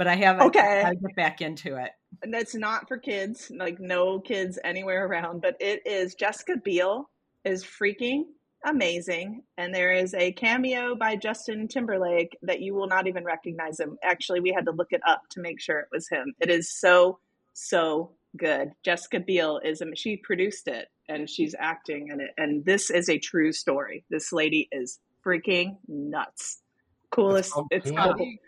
but 0.00 0.08
I 0.08 0.16
haven't. 0.16 0.46
Okay. 0.46 0.82
I 0.82 0.94
get 0.94 1.14
back 1.14 1.42
into 1.42 1.76
it. 1.76 1.90
And 2.22 2.32
that's 2.32 2.54
not 2.54 2.88
for 2.88 2.96
kids, 2.96 3.52
like 3.54 3.78
no 3.80 4.18
kids 4.18 4.58
anywhere 4.64 5.06
around, 5.06 5.42
but 5.42 5.58
it 5.60 5.82
is 5.84 6.14
Jessica 6.14 6.54
Biel 6.56 7.10
is 7.44 7.62
freaking 7.62 8.22
amazing. 8.64 9.42
And 9.58 9.74
there 9.74 9.92
is 9.92 10.14
a 10.14 10.32
cameo 10.32 10.94
by 10.94 11.16
Justin 11.16 11.68
Timberlake 11.68 12.34
that 12.40 12.62
you 12.62 12.74
will 12.74 12.86
not 12.86 13.08
even 13.08 13.24
recognize 13.24 13.78
him. 13.78 13.98
Actually, 14.02 14.40
we 14.40 14.54
had 14.54 14.64
to 14.64 14.70
look 14.70 14.88
it 14.92 15.02
up 15.06 15.20
to 15.32 15.40
make 15.42 15.60
sure 15.60 15.78
it 15.80 15.88
was 15.92 16.08
him. 16.08 16.32
It 16.40 16.48
is 16.48 16.72
so, 16.72 17.18
so 17.52 18.12
good. 18.38 18.70
Jessica 18.82 19.20
Biel 19.20 19.60
is, 19.62 19.82
a, 19.82 19.94
she 19.94 20.16
produced 20.16 20.66
it 20.66 20.88
and 21.10 21.28
she's 21.28 21.54
acting 21.58 22.08
in 22.10 22.22
it. 22.22 22.30
And 22.38 22.64
this 22.64 22.88
is 22.88 23.10
a 23.10 23.18
true 23.18 23.52
story. 23.52 24.06
This 24.08 24.32
lady 24.32 24.66
is 24.72 24.98
freaking 25.22 25.76
nuts. 25.86 26.62
Coolest. 27.10 27.52
called 27.52 27.66
It's 27.70 27.90
Candy? 27.90 28.40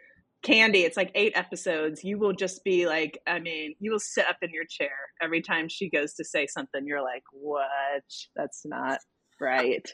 Called 0.42 0.56
candy. 0.56 0.80
It's 0.80 0.96
like 0.96 1.10
eight 1.14 1.32
episodes. 1.34 2.04
You 2.04 2.18
will 2.18 2.32
just 2.32 2.64
be 2.64 2.86
like, 2.86 3.18
I 3.26 3.38
mean, 3.38 3.74
you 3.78 3.90
will 3.92 4.00
sit 4.00 4.26
up 4.26 4.38
in 4.42 4.50
your 4.52 4.64
chair 4.64 4.96
every 5.20 5.42
time 5.42 5.68
she 5.68 5.88
goes 5.90 6.14
to 6.14 6.24
say 6.24 6.46
something. 6.46 6.86
You're 6.86 7.02
like, 7.02 7.24
what? 7.32 8.02
That's 8.36 8.62
not 8.64 8.98
right. 9.40 9.88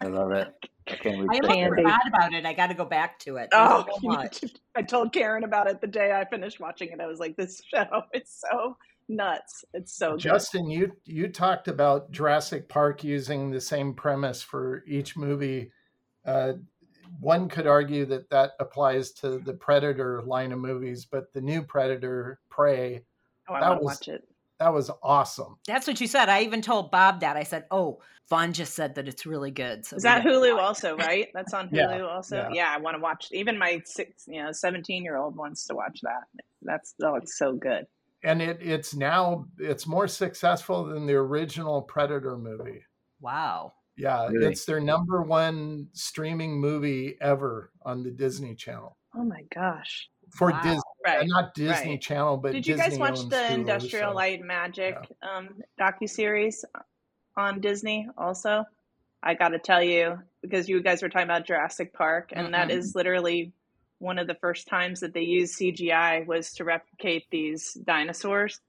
I 0.00 0.06
love 0.06 0.32
it. 0.32 0.52
I 0.88 0.96
can't 0.96 1.28
I 1.30 1.38
almost 1.38 1.68
forgot 1.76 2.00
about 2.08 2.34
it. 2.34 2.44
I 2.44 2.52
got 2.52 2.66
to 2.66 2.74
go 2.74 2.84
back 2.84 3.18
to 3.20 3.36
it. 3.36 3.48
Oh, 3.52 3.86
so 3.88 4.00
much. 4.02 4.44
I 4.74 4.82
told 4.82 5.12
Karen 5.12 5.44
about 5.44 5.68
it 5.68 5.80
the 5.80 5.86
day 5.86 6.12
I 6.12 6.28
finished 6.28 6.60
watching 6.60 6.90
it. 6.90 7.00
I 7.00 7.06
was 7.06 7.20
like, 7.20 7.36
this 7.36 7.62
show 7.72 8.02
is 8.14 8.22
so 8.50 8.76
nuts. 9.08 9.64
It's 9.72 9.96
so 9.96 10.12
good. 10.12 10.20
Justin, 10.20 10.68
you 10.68 10.92
you 11.06 11.28
talked 11.28 11.68
about 11.68 12.10
Jurassic 12.10 12.68
Park 12.68 13.04
using 13.04 13.50
the 13.50 13.60
same 13.60 13.94
premise 13.94 14.42
for 14.42 14.82
each 14.86 15.16
movie. 15.16 15.70
Uh, 16.26 16.54
one 17.20 17.48
could 17.48 17.66
argue 17.66 18.04
that 18.06 18.30
that 18.30 18.52
applies 18.60 19.12
to 19.12 19.38
the 19.38 19.54
Predator 19.54 20.22
line 20.22 20.52
of 20.52 20.58
movies, 20.58 21.04
but 21.04 21.32
the 21.32 21.40
new 21.40 21.62
Predator, 21.62 22.38
Prey, 22.50 23.02
Oh, 23.48 23.54
I 23.54 23.60
that 23.60 23.76
was- 23.76 23.84
watch 23.84 24.08
it. 24.08 24.26
that 24.58 24.72
was 24.72 24.90
awesome. 25.02 25.58
That's 25.66 25.86
what 25.86 26.00
you 26.00 26.06
said. 26.06 26.28
I 26.28 26.42
even 26.42 26.62
told 26.62 26.90
Bob 26.90 27.20
that. 27.20 27.36
I 27.36 27.42
said, 27.42 27.66
"Oh, 27.70 28.00
Von 28.30 28.52
just 28.54 28.74
said 28.74 28.94
that 28.94 29.06
it's 29.08 29.26
really 29.26 29.50
good." 29.50 29.84
So 29.84 29.96
Is 29.96 30.02
that 30.04 30.24
Hulu 30.24 30.58
also, 30.58 30.96
right? 31.08 31.28
That's 31.34 31.52
on 31.52 31.68
Yeah, 31.70 31.88
Hulu 31.88 32.08
also. 32.08 32.36
yeah. 32.36 32.48
Yeah, 32.52 32.72
I 32.74 32.78
want 32.78 32.96
to 32.96 33.02
watch. 33.02 33.28
Even 33.32 33.58
my 33.58 33.82
six, 33.84 34.24
you 34.26 34.42
know, 34.42 34.52
seventeen 34.52 35.02
year 35.04 35.16
old 35.16 35.36
wants 35.36 35.66
to 35.66 35.74
watch 35.74 36.00
that. 36.02 36.22
That's 36.62 36.94
oh, 37.02 37.16
it's 37.16 37.36
so 37.36 37.52
good. 37.52 37.86
And 38.22 38.40
it 38.40 38.58
it's 38.62 38.94
now 38.94 39.46
it's 39.58 39.86
more 39.86 40.08
successful 40.08 40.84
than 40.84 41.04
the 41.04 41.14
original 41.14 41.82
Predator 41.82 42.38
movie. 42.38 42.82
Wow. 43.20 43.74
Yeah, 43.96 44.26
Really? 44.28 44.46
it's 44.52 44.64
their 44.64 44.80
number 44.80 45.22
one 45.22 45.88
streaming 45.92 46.60
movie 46.60 47.16
ever 47.20 47.70
on 47.82 48.02
the 48.02 48.10
Disney 48.10 48.54
Channel 48.54 48.96
Oh 49.16 49.22
my 49.24 49.42
gosh! 49.54 50.08
for 50.30 50.50
Wow. 50.50 50.62
Disney, 50.62 50.80
Right. 51.06 51.26
not 51.28 51.54
Disney 51.54 51.90
right. 51.92 52.00
Channel, 52.00 52.36
but 52.38 52.52
Did 52.52 52.66
you 52.66 52.76
guys 52.76 52.98
watch 52.98 53.20
the 53.28 53.36
Hulu, 53.36 53.50
Industrial 53.50 54.10
so- 54.10 54.16
Light 54.16 54.40
Magic 54.42 54.96
um, 55.22 55.60
docu 55.78 56.08
series 56.08 56.64
on 57.36 57.60
Disney? 57.60 58.08
Also, 58.18 58.64
I 59.22 59.34
got 59.34 59.50
to 59.50 59.58
tell 59.60 59.82
you 59.82 60.18
because 60.42 60.68
you 60.68 60.82
guys 60.82 61.00
were 61.02 61.08
talking 61.08 61.28
about 61.28 61.46
Jurassic 61.46 61.92
Park, 61.94 62.30
and 62.32 62.52
that 62.52 62.68
Mhm. 62.68 62.72
is 62.72 62.94
literally 62.96 63.52
one 63.98 64.18
of 64.18 64.26
the 64.26 64.34
first 64.34 64.66
times 64.66 65.00
that 65.00 65.14
they 65.14 65.22
used 65.22 65.54
CGI 65.54 66.26
was 66.26 66.52
to 66.54 66.64
replicate 66.64 67.26
these 67.30 67.74
dinosaurs. 67.74 68.60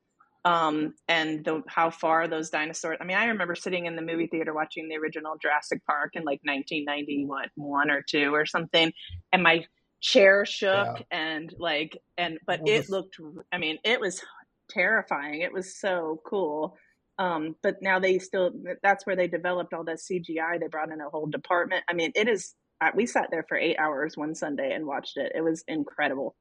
Um, 0.46 0.94
and 1.08 1.44
the, 1.44 1.64
how 1.68 1.90
far 1.90 2.28
those 2.28 2.52
dinosaurs. 2.52 3.00
I 3.02 3.04
mean, 3.04 3.18
I 3.18 3.26
remember 3.26 3.56
sitting 3.56 3.88
in 3.88 3.96
the 3.96 4.04
movie 4.04 4.28
theater 4.28 4.54
watching 4.54 4.88
the 4.88 4.96
original 4.98 5.38
Jurassic 5.42 5.84
Park 5.88 6.12
in 6.14 6.24
like 6.24 6.40
1991 6.44 7.90
or 7.92 8.04
two 8.08 8.34
or 8.34 8.46
something, 8.46 8.94
and 9.34 9.42
my 9.44 9.66
chair 10.02 10.46
shook 10.46 11.02
and 11.12 11.52
like 11.58 11.98
and 12.18 12.38
but 12.46 12.62
Well, 12.64 12.76
it 12.76 12.90
looked. 12.92 13.18
I 13.52 13.58
mean, 13.58 13.80
it 13.84 14.00
was 14.00 14.22
terrifying. 14.70 15.42
It 15.42 15.52
was 15.52 15.80
so 15.80 16.22
cool. 16.28 16.78
Um, 17.18 17.56
but 17.64 17.82
now 17.82 18.00
they 18.00 18.20
still. 18.20 18.52
That's 18.84 19.06
where 19.08 19.16
they 19.16 19.28
developed 19.28 19.74
all 19.74 19.86
that 19.86 19.98
CGI. 19.98 20.60
They 20.60 20.68
brought 20.68 20.92
in 20.92 21.02
a 21.02 21.10
whole 21.10 21.28
department. 21.28 21.84
I 21.90 21.94
mean, 21.94 22.12
it 22.16 22.28
is. 22.30 22.54
We 22.94 23.08
sat 23.08 23.30
there 23.32 23.46
for 23.50 23.58
eight 23.58 23.78
hours 23.80 24.16
one 24.16 24.36
Sunday 24.36 24.74
and 24.76 24.86
watched 24.86 25.18
it. 25.18 25.32
It 25.34 25.42
was 25.42 25.64
incredible. 25.68 26.36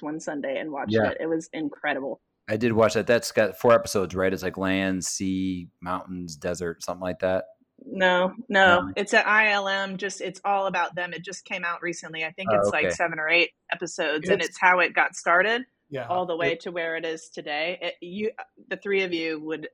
One 0.00 0.18
Sunday 0.20 0.58
and 0.58 0.72
watched 0.72 0.92
Yeah. 0.92 1.10
it. 1.10 1.18
It 1.20 1.26
was 1.28 1.48
incredible. 1.52 2.20
I 2.48 2.56
did 2.56 2.72
watch 2.72 2.94
that. 2.94 3.06
That's 3.06 3.32
got 3.32 3.58
four 3.58 3.72
episodes, 3.72 4.14
right? 4.14 4.32
It's 4.32 4.42
like 4.42 4.56
land, 4.56 5.04
sea, 5.04 5.68
mountains, 5.82 6.36
desert, 6.36 6.82
something 6.82 7.02
like 7.02 7.18
that. 7.20 7.44
No, 7.84 8.32
no, 8.48 8.80
No. 8.82 8.92
it's 8.96 9.12
at 9.14 9.26
ILM. 9.26 9.96
Just 9.96 10.20
it's 10.20 10.40
all 10.44 10.66
about 10.66 10.94
them. 10.94 11.12
It 11.12 11.24
just 11.24 11.44
came 11.44 11.64
out 11.64 11.82
recently. 11.82 12.24
I 12.24 12.32
think 12.32 12.48
Oh, 12.52 12.56
it's 12.58 12.68
okay. 12.68 12.84
like 12.84 12.92
seven 12.92 13.18
or 13.18 13.28
eight 13.28 13.50
episodes, 13.72 14.28
and 14.28 14.34
It's- 14.40 14.48
it's 14.50 14.60
how 14.60 14.78
it 14.80 14.94
got 14.94 15.14
started 15.14 15.62
Yeah, 15.90 16.06
all 16.08 16.26
the 16.26 16.36
way 16.36 16.52
It- 16.52 16.60
to 16.60 16.72
where 16.72 16.96
it 16.96 17.04
is 17.04 17.28
today. 17.28 17.78
It, 17.80 17.94
you, 18.00 18.30
the 18.68 18.76
three 18.76 19.02
of 19.02 19.12
you 19.12 19.40
would. 19.40 19.68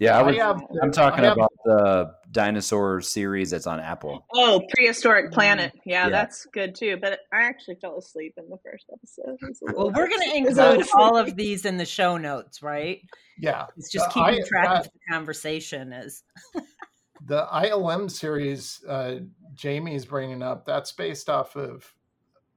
Yeah, 0.00 0.16
I 0.16 0.20
I 0.20 0.22
was. 0.22 0.36
have- 0.36 0.62
I'm 0.82 0.90
talking 0.92 1.24
I 1.24 1.28
have- 1.28 1.36
about 1.36 1.52
the 1.64 2.14
dinosaur 2.30 3.00
series 3.02 3.50
that's 3.50 3.66
on 3.66 3.78
Apple. 3.78 4.24
Oh, 4.32 4.62
prehistoric 4.74 5.32
planet. 5.32 5.72
Yeah, 5.84 6.04
Yeah. 6.04 6.08
that's 6.08 6.46
good 6.46 6.74
too. 6.74 6.96
But 6.96 7.20
I 7.32 7.42
actually 7.42 7.76
fell 7.80 7.98
asleep 7.98 8.34
in 8.38 8.48
the 8.48 8.56
first 8.64 8.86
episode. 8.92 9.36
It 9.42 9.48
was 9.48 9.60
a 9.68 9.74
Well, 9.76 9.92
we're 9.94 10.08
going 10.08 10.22
to 10.30 10.36
it 10.36 10.44
was 10.44 10.56
a 10.58 10.70
include 10.76 10.88
all 10.94 11.16
of 11.18 11.36
these 11.36 11.66
in 11.66 11.76
the 11.76 11.84
show 11.84 12.16
notes, 12.16 12.62
right? 12.62 13.00
yeah. 13.38 13.66
It's 13.76 13.90
just 13.92 14.06
Uh, 14.06 14.12
keeping 14.28 14.44
I- 14.44 14.48
track 14.48 14.68
uh, 14.68 14.74
of 14.80 14.84
the 14.84 14.90
conversation. 15.10 15.92
Is 15.92 16.22
the 17.26 17.46
ILM 17.52 18.10
series 18.10 18.82
uh, 18.88 19.18
Jamie's 19.54 20.06
bringing 20.06 20.42
up, 20.42 20.64
that's 20.64 20.92
based 20.92 21.28
off 21.28 21.54
of 21.56 21.92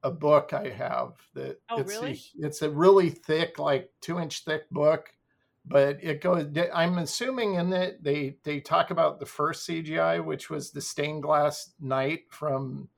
a 0.03 0.12
book 0.12 0.53
I 0.53 0.70
have. 0.70 1.13
That 1.34 1.60
Oh, 1.70 1.82
it's 1.82 1.91
really? 1.91 2.12
A, 2.41 2.46
it's 2.48 2.62
a 2.62 2.70
really 2.70 3.10
thick, 3.10 3.60
like 3.60 3.89
two 4.01 4.20
inch 4.20 4.44
thick 4.46 4.70
book, 4.70 5.10
but 5.67 5.98
it 6.03 6.22
goes. 6.22 6.48
I'm 6.74 6.98
assuming 7.00 7.55
in 7.55 7.74
it 7.74 8.03
they 8.03 8.38
they 8.43 8.60
talk 8.60 8.91
about 8.91 9.19
the 9.19 9.25
first 9.25 9.67
CGI, 9.67 10.24
which 10.24 10.50
was 10.50 10.72
the 10.72 10.81
stained 10.81 11.24
glass 11.24 11.72
knight 11.79 12.24
from 12.29 12.89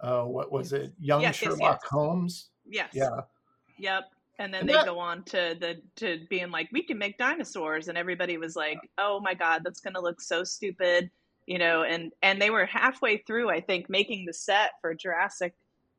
uh, 0.00 0.22
what 0.22 0.50
was 0.50 0.72
it, 0.72 0.92
Young 0.98 1.20
Yes, 1.20 1.40
yes, 1.42 1.52
Sherlock 1.52 1.80
yes. 1.82 1.90
Holmes? 1.90 2.48
Yes. 2.66 2.90
Yeah, 2.94 3.20
Yep. 3.78 4.04
And 4.38 4.54
then 4.54 4.60
And 4.60 4.68
they 4.70 4.72
that- 4.72 4.86
go 4.86 4.98
on 4.98 5.22
to 5.24 5.54
the 5.60 5.82
to 5.96 6.24
being 6.30 6.50
like, 6.50 6.70
we 6.72 6.82
can 6.82 6.96
make 6.96 7.18
dinosaurs, 7.18 7.88
and 7.88 7.98
everybody 7.98 8.38
was 8.38 8.56
like, 8.56 8.78
oh 8.96 9.20
my 9.20 9.34
god, 9.34 9.62
that's 9.64 9.80
gonna 9.80 10.00
look 10.00 10.22
so 10.22 10.42
stupid, 10.44 11.10
you 11.46 11.58
know. 11.58 11.82
And 11.82 12.12
and 12.22 12.40
they 12.40 12.48
were 12.48 12.64
halfway 12.64 13.18
through, 13.18 13.50
I 13.50 13.60
think, 13.60 13.90
making 13.90 14.24
the 14.24 14.32
set 14.32 14.70
for 14.80 14.94
Jurassic, 14.94 15.54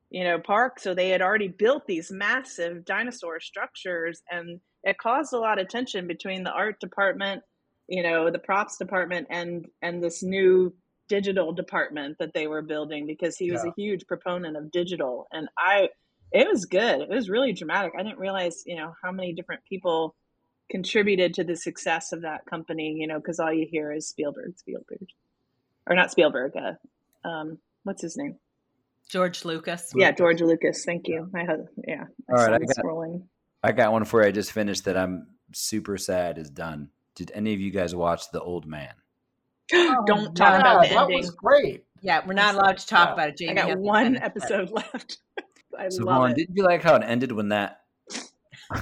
you 0.09 0.23
know, 0.23 0.39
Park, 0.39 0.79
so 0.79 0.95
they 0.95 1.09
had 1.09 1.21
already 1.21 1.49
built 1.49 1.85
these 1.85 2.09
massive 2.11 2.83
dinosaur 2.85 3.39
structures, 3.39 4.23
and 4.31 4.59
it 4.83 4.97
caused 4.97 5.33
a 5.33 5.37
lot 5.39 5.59
of 5.59 5.67
tension 5.69 6.07
between 6.07 6.43
the 6.43 6.51
art 6.51 6.79
department, 6.79 7.43
you 7.87 8.03
know, 8.03 8.29
the 8.31 8.39
props 8.39 8.77
department, 8.77 9.27
and 9.29 9.67
and 9.81 10.03
this 10.03 10.23
new 10.23 10.73
digital 11.07 11.51
department 11.51 12.17
that 12.19 12.33
they 12.33 12.47
were 12.47 12.61
building 12.61 13.05
because 13.05 13.37
he 13.37 13.51
was 13.51 13.61
Yeah. 13.63 13.71
a 13.71 13.73
huge 13.75 14.07
proponent 14.07 14.55
of 14.57 14.71
digital, 14.71 15.27
and 15.31 15.49
I 15.57 15.89
it 16.31 16.47
was 16.47 16.65
good. 16.65 17.01
It 17.01 17.09
was 17.09 17.29
really 17.29 17.51
dramatic. 17.51 17.91
I 17.97 18.03
didn't 18.03 18.17
realize, 18.19 18.63
you 18.65 18.77
know, 18.77 18.93
how 19.03 19.11
many 19.11 19.33
different 19.33 19.65
people 19.65 20.15
contributed 20.69 21.33
to 21.33 21.43
the 21.43 21.57
success 21.57 22.13
of 22.13 22.21
that 22.21 22.45
company, 22.45 22.93
you 22.97 23.05
know, 23.07 23.17
because 23.19 23.39
all 23.41 23.51
you 23.51 23.67
hear 23.69 23.91
is 23.91 24.07
Spielberg, 24.07 24.57
Spielberg, 24.57 25.05
or 25.85 25.95
not 25.97 26.09
Spielberg. 26.11 26.53
Uh, 26.55 27.27
um, 27.27 27.57
what's 27.83 28.01
his 28.01 28.15
name? 28.15 28.37
George 29.09 29.43
Lucas? 29.43 29.91
Yeah, 29.93 30.11
George 30.11 30.39
Lucas. 30.39 30.85
Thank 30.85 31.09
you. 31.09 31.29
My 31.33 31.43
husband. 31.43 31.67
Yeah. 31.85 32.05
All 32.29 32.35
right, 32.37 32.53
I 32.53 32.57
son's 32.59 32.73
got- 32.73 32.85
scrolling. 32.85 33.23
I 33.63 33.71
got 33.71 33.91
one 33.91 34.05
for 34.05 34.21
you. 34.21 34.27
I 34.27 34.31
just 34.31 34.51
finished 34.51 34.85
that. 34.85 34.97
I'm 34.97 35.27
super 35.53 35.97
sad 35.97 36.37
is 36.37 36.49
done. 36.49 36.89
Did 37.15 37.31
any 37.35 37.53
of 37.53 37.59
you 37.59 37.71
guys 37.71 37.93
watch 37.95 38.31
The 38.31 38.41
Old 38.41 38.65
Man? 38.65 38.93
Don't 39.69 40.09
oh, 40.09 40.31
talk 40.33 40.37
yeah, 40.53 40.59
about 40.59 40.81
the 40.83 40.89
that 40.89 41.01
ending. 41.03 41.17
was 41.19 41.29
great. 41.31 41.85
Yeah, 42.01 42.21
we're 42.25 42.33
not 42.33 42.55
allowed 42.55 42.77
to 42.77 42.87
talk 42.87 43.09
Yeah. 43.09 43.13
about 43.13 43.27
it. 43.29 43.31
I 43.33 43.35
Jamie 43.35 43.55
got 43.55 43.65
hasn't 43.65 43.81
one 43.81 44.03
finished 44.05 44.23
it. 44.23 44.25
episode 44.25 44.71
left. 44.71 45.17
I 45.77 45.89
So, 45.89 46.03
love 46.03 46.17
Von, 46.21 46.31
it. 46.31 46.35
did 46.37 46.47
you 46.53 46.63
like 46.63 46.81
how 46.81 46.95
it 46.95 47.03
ended 47.05 47.31
when 47.31 47.49
that? 47.49 47.81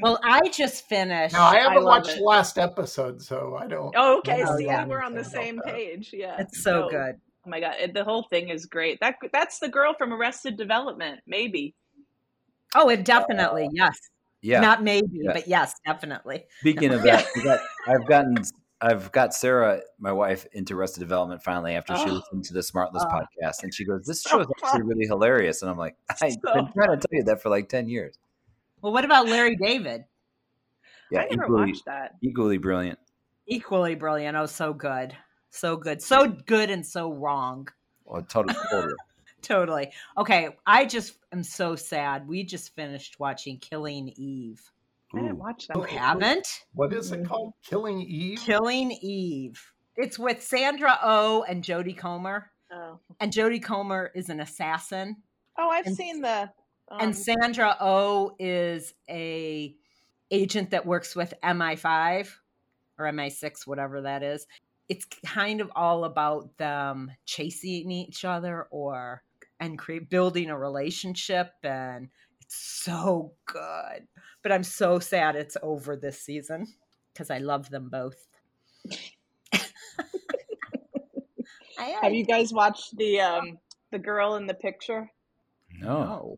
Well, 0.00 0.20
I 0.22 0.48
just 0.48 0.86
finished. 0.88 1.32
Now 1.34 1.46
I 1.46 1.58
haven't 1.58 1.82
love 1.82 2.04
watched 2.04 2.16
it. 2.18 2.22
last 2.22 2.58
episode, 2.58 3.20
so 3.20 3.56
I 3.60 3.66
don't. 3.66 3.92
Oh, 3.96 4.18
okay. 4.18 4.42
Oh, 4.46 4.56
See, 4.56 4.66
yeah. 4.66 4.86
we're 4.86 5.02
on 5.02 5.14
the 5.14 5.20
About 5.20 5.32
same 5.32 5.56
that. 5.56 5.74
page. 5.74 6.10
Yeah, 6.12 6.36
It's 6.38 6.62
so 6.62 6.82
No. 6.82 6.90
good. 6.90 7.16
Oh 7.46 7.50
my 7.50 7.60
god, 7.60 7.74
it, 7.80 7.92
the 7.94 8.04
whole 8.04 8.22
thing 8.30 8.48
is 8.50 8.66
great. 8.66 9.00
That 9.00 9.16
that's 9.32 9.58
the 9.58 9.68
girl 9.68 9.92
from 9.94 10.12
Arrested 10.12 10.56
Development, 10.56 11.20
maybe. 11.26 11.74
Oh, 12.74 12.88
it 12.88 13.04
definitely 13.04 13.68
yes. 13.72 13.98
Yeah. 14.42 14.60
Not 14.60 14.82
maybe, 14.82 15.08
Yeah. 15.12 15.32
but 15.32 15.48
yes, 15.48 15.74
definitely. 15.86 16.44
Speaking 16.60 16.92
of 16.92 17.02
that, 17.02 17.26
got, 17.42 17.60
I've 17.86 18.06
gotten, 18.06 18.36
I've 18.80 19.10
got 19.10 19.32
Sarah, 19.32 19.80
my 19.98 20.12
wife, 20.12 20.46
into 20.52 20.76
Arrested 20.78 21.00
Development 21.00 21.42
finally 21.42 21.74
after 21.74 21.96
she 21.96 22.04
Oh. 22.10 22.14
listened 22.14 22.44
to 22.44 22.52
the 22.52 22.60
Smartless 22.60 23.06
Oh. 23.10 23.20
podcast, 23.20 23.62
and 23.62 23.72
she 23.72 23.86
goes, 23.86 24.04
"This 24.04 24.20
show 24.22 24.40
is 24.40 24.46
actually 24.62 24.82
really 24.82 25.06
hilarious." 25.06 25.62
And 25.62 25.70
I'm 25.70 25.78
like, 25.78 25.96
"I've 26.22 26.40
been 26.42 26.70
trying 26.74 26.90
to 26.90 26.96
tell 26.96 27.08
you 27.12 27.22
that 27.24 27.40
for 27.42 27.48
like 27.48 27.68
ten 27.70 27.88
years." 27.88 28.18
Well, 28.82 28.92
what 28.92 29.04
about 29.06 29.26
Larry 29.26 29.56
David? 29.56 30.04
I 31.10 31.26
never 31.30 31.44
equally, 31.44 31.70
watched 31.72 31.84
that. 31.86 32.16
equally 32.22 32.58
brilliant. 32.58 32.98
Equally 33.46 33.94
brilliant. 33.94 34.36
Oh, 34.36 34.46
so 34.46 34.74
good. 34.74 35.16
So 35.50 35.76
good. 35.76 36.02
So 36.02 36.28
good 36.28 36.68
and 36.70 36.84
so 36.84 37.12
wrong. 37.12 37.68
Totally. 38.28 38.54
Totally. 39.44 39.92
Okay, 40.18 40.56
I 40.66 40.84
just 40.86 41.18
am 41.32 41.42
so 41.42 41.76
sad. 41.76 42.26
We 42.26 42.42
just 42.44 42.74
finished 42.74 43.20
watching 43.20 43.58
Killing 43.58 44.12
Eve. 44.16 44.60
I 45.14 45.20
didn't 45.20 45.38
watch 45.38 45.68
that. 45.68 45.76
You 45.76 45.82
haven't? 45.84 46.64
What 46.74 46.92
is 46.92 47.12
it 47.12 47.24
called? 47.24 47.52
Killing 47.64 48.00
Eve. 48.00 48.40
Killing 48.40 48.90
Eve. 48.90 49.62
It's 49.96 50.18
with 50.18 50.42
Sandra 50.42 50.98
Oh 51.02 51.44
and 51.48 51.62
Jodie 51.62 51.96
Comer. 51.96 52.50
Oh, 52.72 52.98
And 53.20 53.32
Jodie 53.32 53.62
Comer 53.62 54.10
is 54.16 54.28
an 54.28 54.40
assassin. 54.40 55.16
oh 55.56 55.68
I've 55.68 55.86
And- 55.86 55.96
seen 55.96 56.20
the. 56.22 56.50
Um, 56.88 56.98
and 57.00 57.16
Sandra 57.16 57.76
Oh 57.80 58.34
is 58.38 58.92
a 59.08 59.74
agent 60.30 60.70
that 60.70 60.84
works 60.84 61.14
with 61.14 61.32
MI5 61.42 62.28
or 62.98 63.06
MI6, 63.06 63.66
whatever 63.66 64.00
that 64.02 64.22
is. 64.22 64.46
It's 64.88 65.06
kind 65.24 65.60
of 65.62 65.70
all 65.74 66.04
about 66.04 66.56
them 66.58 67.10
chasing 67.24 67.90
each 67.90 68.24
other 68.24 68.64
or 68.70 69.22
and 69.64 69.78
create 69.78 70.10
building 70.10 70.50
a 70.50 70.58
relationship 70.58 71.52
and 71.62 72.08
it's 72.40 72.56
so 72.84 73.32
good. 73.46 74.06
But 74.42 74.52
I'm 74.52 74.62
so 74.64 74.98
sad 74.98 75.36
it's 75.36 75.56
over 75.62 75.96
this 75.96 76.20
season 76.20 76.66
because 77.12 77.30
I 77.30 77.38
love 77.38 77.70
them 77.70 77.88
both. 77.88 78.26
Have 82.02 82.14
you 82.14 82.24
guys 82.24 82.52
watched 82.52 82.96
the 82.96 83.20
um 83.20 83.58
the 83.90 83.98
girl 83.98 84.36
in 84.36 84.46
the 84.46 84.54
picture? 84.54 85.10
No. 85.80 86.36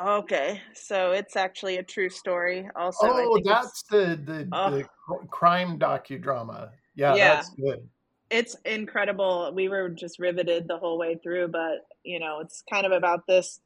Okay, 0.00 0.60
so 0.74 1.12
it's 1.12 1.36
actually 1.36 1.78
a 1.78 1.82
true 1.82 2.10
story. 2.10 2.68
Also, 2.76 3.06
Oh, 3.08 3.40
that's 3.44 3.82
the 3.90 4.20
the, 4.22 4.48
Oh. 4.52 4.70
the 4.70 4.84
crime 5.30 5.78
docudrama. 5.78 6.70
Yeah, 6.94 7.14
Yeah. 7.14 7.34
that's 7.36 7.50
good. 7.50 7.88
it's 8.28 8.56
incredible. 8.64 9.52
We 9.54 9.68
were 9.68 9.88
just 9.88 10.18
riveted 10.18 10.66
the 10.68 10.76
whole 10.78 10.98
way 10.98 11.16
through, 11.22 11.48
but 11.48 11.86
you 12.06 12.20
know, 12.20 12.40
it's 12.40 12.62
kind 12.70 12.86
of 12.86 12.92
about 12.92 13.26
this 13.26 13.60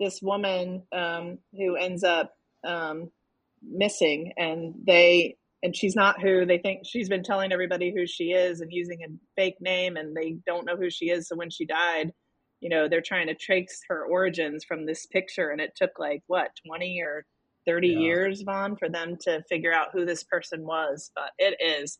this 0.00 0.20
woman 0.22 0.82
um, 0.92 1.38
who 1.56 1.76
ends 1.76 2.02
up 2.02 2.32
um, 2.66 3.10
missing, 3.62 4.32
and 4.36 4.74
they 4.86 5.36
and 5.62 5.74
she's 5.76 5.94
not 5.96 6.20
who 6.20 6.44
they 6.44 6.58
think 6.58 6.80
she's 6.84 7.08
been 7.08 7.22
telling 7.22 7.52
everybody 7.52 7.92
who 7.94 8.06
she 8.06 8.32
is 8.32 8.60
and 8.60 8.72
using 8.72 9.00
a 9.02 9.08
fake 9.36 9.56
name, 9.60 9.96
and 9.96 10.16
they 10.16 10.36
don't 10.46 10.66
know 10.66 10.76
who 10.76 10.90
she 10.90 11.06
is. 11.10 11.28
So 11.28 11.36
when 11.36 11.50
she 11.50 11.64
died, 11.64 12.12
you 12.60 12.68
know, 12.68 12.88
they're 12.88 13.00
trying 13.00 13.28
to 13.28 13.34
trace 13.34 13.80
her 13.88 14.04
origins 14.04 14.64
from 14.64 14.86
this 14.86 15.06
picture, 15.06 15.50
and 15.50 15.60
it 15.60 15.72
took 15.76 15.98
like 15.98 16.22
what 16.26 16.50
twenty 16.66 17.00
or 17.02 17.24
thirty 17.66 17.88
Yeah. 17.88 17.98
years, 18.00 18.42
Von, 18.42 18.76
for 18.76 18.88
them 18.88 19.16
to 19.22 19.42
figure 19.48 19.72
out 19.72 19.88
who 19.92 20.04
this 20.04 20.24
person 20.24 20.66
was. 20.66 21.10
But 21.14 21.30
it 21.38 21.56
is 21.60 21.98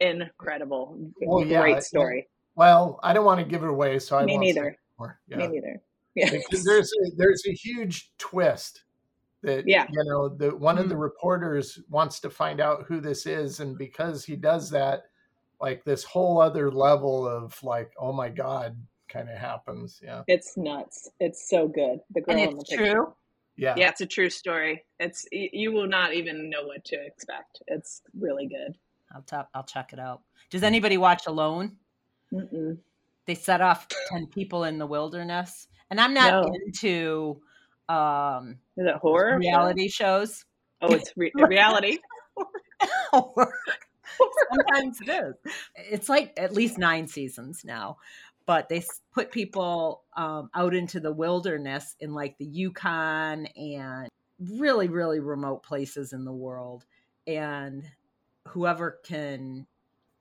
incredible, 0.00 0.98
Well, 1.20 1.44
great 1.44 1.74
yeah. 1.74 1.80
story. 1.80 2.28
Well, 2.54 2.98
I 3.02 3.12
don't 3.12 3.24
want 3.24 3.40
to 3.40 3.46
give 3.46 3.62
it 3.62 3.68
away, 3.68 3.98
so 3.98 4.16
I 4.18 4.24
Me 4.24 4.32
won't 4.32 4.44
neither. 4.44 4.76
More. 4.98 5.18
Yeah. 5.28 5.38
Me 5.38 5.48
neither. 5.48 5.80
Yeah. 6.14 6.30
Because 6.30 6.64
there's 6.64 6.90
a, 7.04 7.10
there's 7.16 7.42
a 7.46 7.52
huge 7.52 8.10
twist 8.18 8.84
that 9.42 9.64
Yeah. 9.66 9.86
you 9.90 10.04
know 10.04 10.28
that 10.30 10.58
one 10.58 10.76
Hmm. 10.76 10.82
of 10.84 10.88
the 10.88 10.96
reporters 10.96 11.78
wants 11.90 12.20
to 12.20 12.30
find 12.30 12.60
out 12.60 12.84
who 12.86 13.00
this 13.00 13.26
is 13.26 13.60
and 13.60 13.76
because 13.76 14.24
he 14.24 14.34
does 14.36 14.70
that 14.70 15.04
like 15.60 15.84
this 15.84 16.04
whole 16.04 16.40
other 16.40 16.70
level 16.70 17.26
of 17.28 17.62
like 17.62 17.90
oh 17.98 18.12
my 18.12 18.28
god 18.28 18.76
kind 19.08 19.28
of 19.28 19.36
happens 19.36 20.00
yeah 20.02 20.22
It's 20.26 20.56
nuts. 20.56 21.10
It's 21.20 21.48
so 21.48 21.68
good. 21.68 22.00
The 22.14 22.22
girl 22.22 22.34
And 22.36 22.40
in 22.50 22.56
the 22.56 22.60
it's 22.62 22.70
picture. 22.70 22.92
true. 22.94 23.14
yeah 23.56 23.74
Yeah, 23.76 23.88
it's 23.90 24.00
a 24.00 24.06
true 24.06 24.30
story. 24.30 24.84
It's 24.98 25.26
you 25.32 25.70
will 25.72 25.86
not 25.86 26.14
even 26.14 26.48
know 26.50 26.64
what 26.66 26.84
to 26.86 26.96
expect. 27.06 27.62
It's 27.68 28.02
really 28.18 28.46
good. 28.46 28.76
I'll 29.14 29.22
top, 29.22 29.48
I'll 29.54 29.64
check 29.64 29.92
it 29.92 29.98
out. 30.00 30.22
Does 30.50 30.62
anybody 30.62 30.96
watch 30.96 31.26
Alone? 31.26 31.76
Mm-mm. 32.32 32.78
They 33.26 33.34
set 33.34 33.60
off 33.60 33.86
10 34.08 34.28
people 34.28 34.64
in 34.64 34.78
the 34.78 34.86
wilderness. 34.86 35.68
And 35.90 36.00
I'm 36.00 36.14
not 36.14 36.44
No. 36.44 36.52
into 36.66 37.40
um 37.88 38.58
Is 38.76 38.86
it 38.86 38.96
horror? 38.96 39.38
reality 39.38 39.88
shows. 39.88 40.44
Oh, 40.82 40.92
it's 40.94 41.12
re- 41.16 41.32
reality. 41.48 41.98
Sometimes 43.12 45.00
it 45.00 45.08
is. 45.08 45.34
It's 45.74 46.08
like 46.08 46.32
at 46.36 46.52
least 46.54 46.78
nine 46.78 47.06
seasons 47.08 47.62
now. 47.64 47.98
But 48.46 48.68
they 48.68 48.84
put 49.12 49.32
people 49.32 50.04
um, 50.16 50.50
out 50.54 50.72
into 50.74 51.00
the 51.00 51.12
wilderness 51.12 51.96
in 51.98 52.14
like 52.14 52.38
the 52.38 52.44
Yukon 52.44 53.46
and 53.46 54.08
really, 54.38 54.88
really 54.88 55.18
remote 55.18 55.64
places 55.64 56.12
in 56.12 56.24
the 56.24 56.32
world. 56.32 56.84
And 57.26 57.84
whoever 58.48 59.00
can 59.04 59.66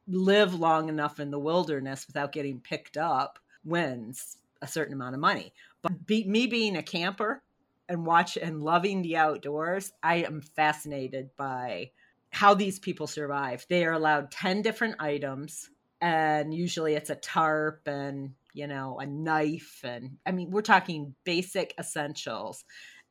live 0.07 0.53
long 0.53 0.89
enough 0.89 1.19
in 1.19 1.31
the 1.31 1.39
wilderness 1.39 2.05
without 2.07 2.31
getting 2.31 2.59
picked 2.59 2.97
up 2.97 3.39
wins 3.63 4.37
a 4.61 4.67
certain 4.67 4.93
amount 4.93 5.15
of 5.15 5.21
money. 5.21 5.53
But 5.81 6.05
be, 6.05 6.23
me 6.23 6.47
being 6.47 6.77
a 6.77 6.83
camper 6.83 7.41
and 7.89 8.05
watch 8.05 8.37
and 8.37 8.63
loving 8.63 9.01
the 9.01 9.17
outdoors, 9.17 9.91
I 10.01 10.17
am 10.17 10.41
fascinated 10.41 11.29
by 11.37 11.91
how 12.31 12.53
these 12.53 12.79
people 12.79 13.07
survive. 13.07 13.65
They 13.69 13.85
are 13.85 13.93
allowed 13.93 14.31
10 14.31 14.61
different 14.61 14.95
items 14.99 15.69
and 16.01 16.53
usually 16.53 16.93
it's 16.93 17.09
a 17.09 17.15
tarp 17.15 17.87
and, 17.87 18.33
you 18.53 18.67
know, 18.67 18.99
a 18.99 19.05
knife 19.05 19.81
and 19.83 20.17
I 20.25 20.31
mean, 20.31 20.51
we're 20.51 20.61
talking 20.61 21.15
basic 21.23 21.73
essentials. 21.79 22.63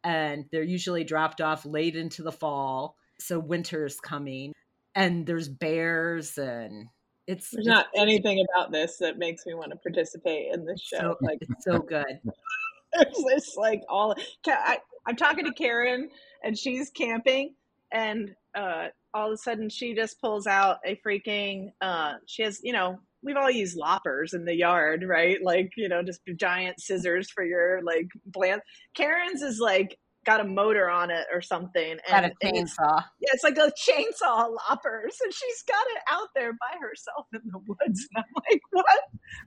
And 0.03 0.45
they're 0.53 0.62
usually 0.62 1.03
dropped 1.03 1.40
off 1.40 1.64
late 1.64 1.97
into 1.97 2.23
the 2.23 2.31
fall, 2.31 2.97
so 3.19 3.38
winter's 3.38 3.99
coming 4.01 4.53
and 4.95 5.27
there's 5.27 5.49
bears 5.49 6.39
and 6.39 6.89
it's 7.27 7.51
There's 7.51 7.67
not 7.67 7.87
anything 7.97 8.45
about 8.53 8.71
this 8.71 8.99
that 8.99 9.19
makes 9.19 9.47
me 9.47 9.55
want 9.55 9.71
to 9.71 9.77
participate 9.77 10.53
in 10.53 10.67
this 10.67 10.81
show. 10.81 10.99
so, 10.99 11.17
Like 11.21 11.39
it's 11.41 11.65
so 11.65 11.79
good. 11.79 12.21
it's, 12.93 13.25
it's 13.27 13.57
like 13.57 13.83
all 13.89 14.15
I, 14.47 14.79
I'm 15.07 15.17
talking 15.17 15.45
to 15.47 15.53
Karen 15.53 16.11
and 16.43 16.57
she's 16.57 16.91
camping 16.91 17.55
and 17.93 18.35
uh, 18.55 18.89
all 19.15 19.29
of 19.29 19.35
a 19.35 19.39
sudden 19.39 19.71
she 19.71 19.95
just 19.95 20.21
pulls 20.21 20.47
out 20.47 20.79
a 20.85 21.01
freaking 21.07 21.73
uh, 21.81 22.15
she 22.27 22.43
has 22.43 22.61
you 22.63 22.73
know 22.73 22.99
we've 23.23 23.37
all 23.37 23.51
used 23.51 23.77
loppers 23.77 24.35
in 24.35 24.45
the 24.45 24.55
yard 24.55 25.05
right 25.07 25.39
like 25.43 25.73
you 25.77 25.89
know 25.89 26.03
just 26.03 26.21
giant 26.37 26.79
scissors 26.81 27.31
for 27.31 27.45
your 27.45 27.81
like 27.83 28.09
plant 28.35 28.63
Karen's 28.95 29.43
is 29.43 29.59
like 29.61 29.99
got 30.25 30.41
a 30.41 30.45
motor 30.45 30.89
on 30.91 31.11
it 31.11 31.27
or 31.33 31.41
something 31.43 31.99
Got 32.09 32.25
a 32.25 32.33
and 32.43 32.57
it's, 32.57 32.77
chainsaw. 32.77 33.03
yeah, 33.21 33.29
it's 33.33 33.45
like 33.45 33.57
a 33.59 33.71
chainsaw 33.79 34.49
loppers 34.69 35.17
and 35.23 35.33
she's 35.33 35.63
got 35.69 35.85
it 35.91 36.03
out 36.11 36.29
there 36.35 36.53
by 36.53 36.79
herself 36.81 37.27
in 37.33 37.41
the 37.51 37.59
woods 37.59 38.09
and 38.15 38.25
I'm 38.25 38.43
like 38.51 38.61
what 38.71 38.87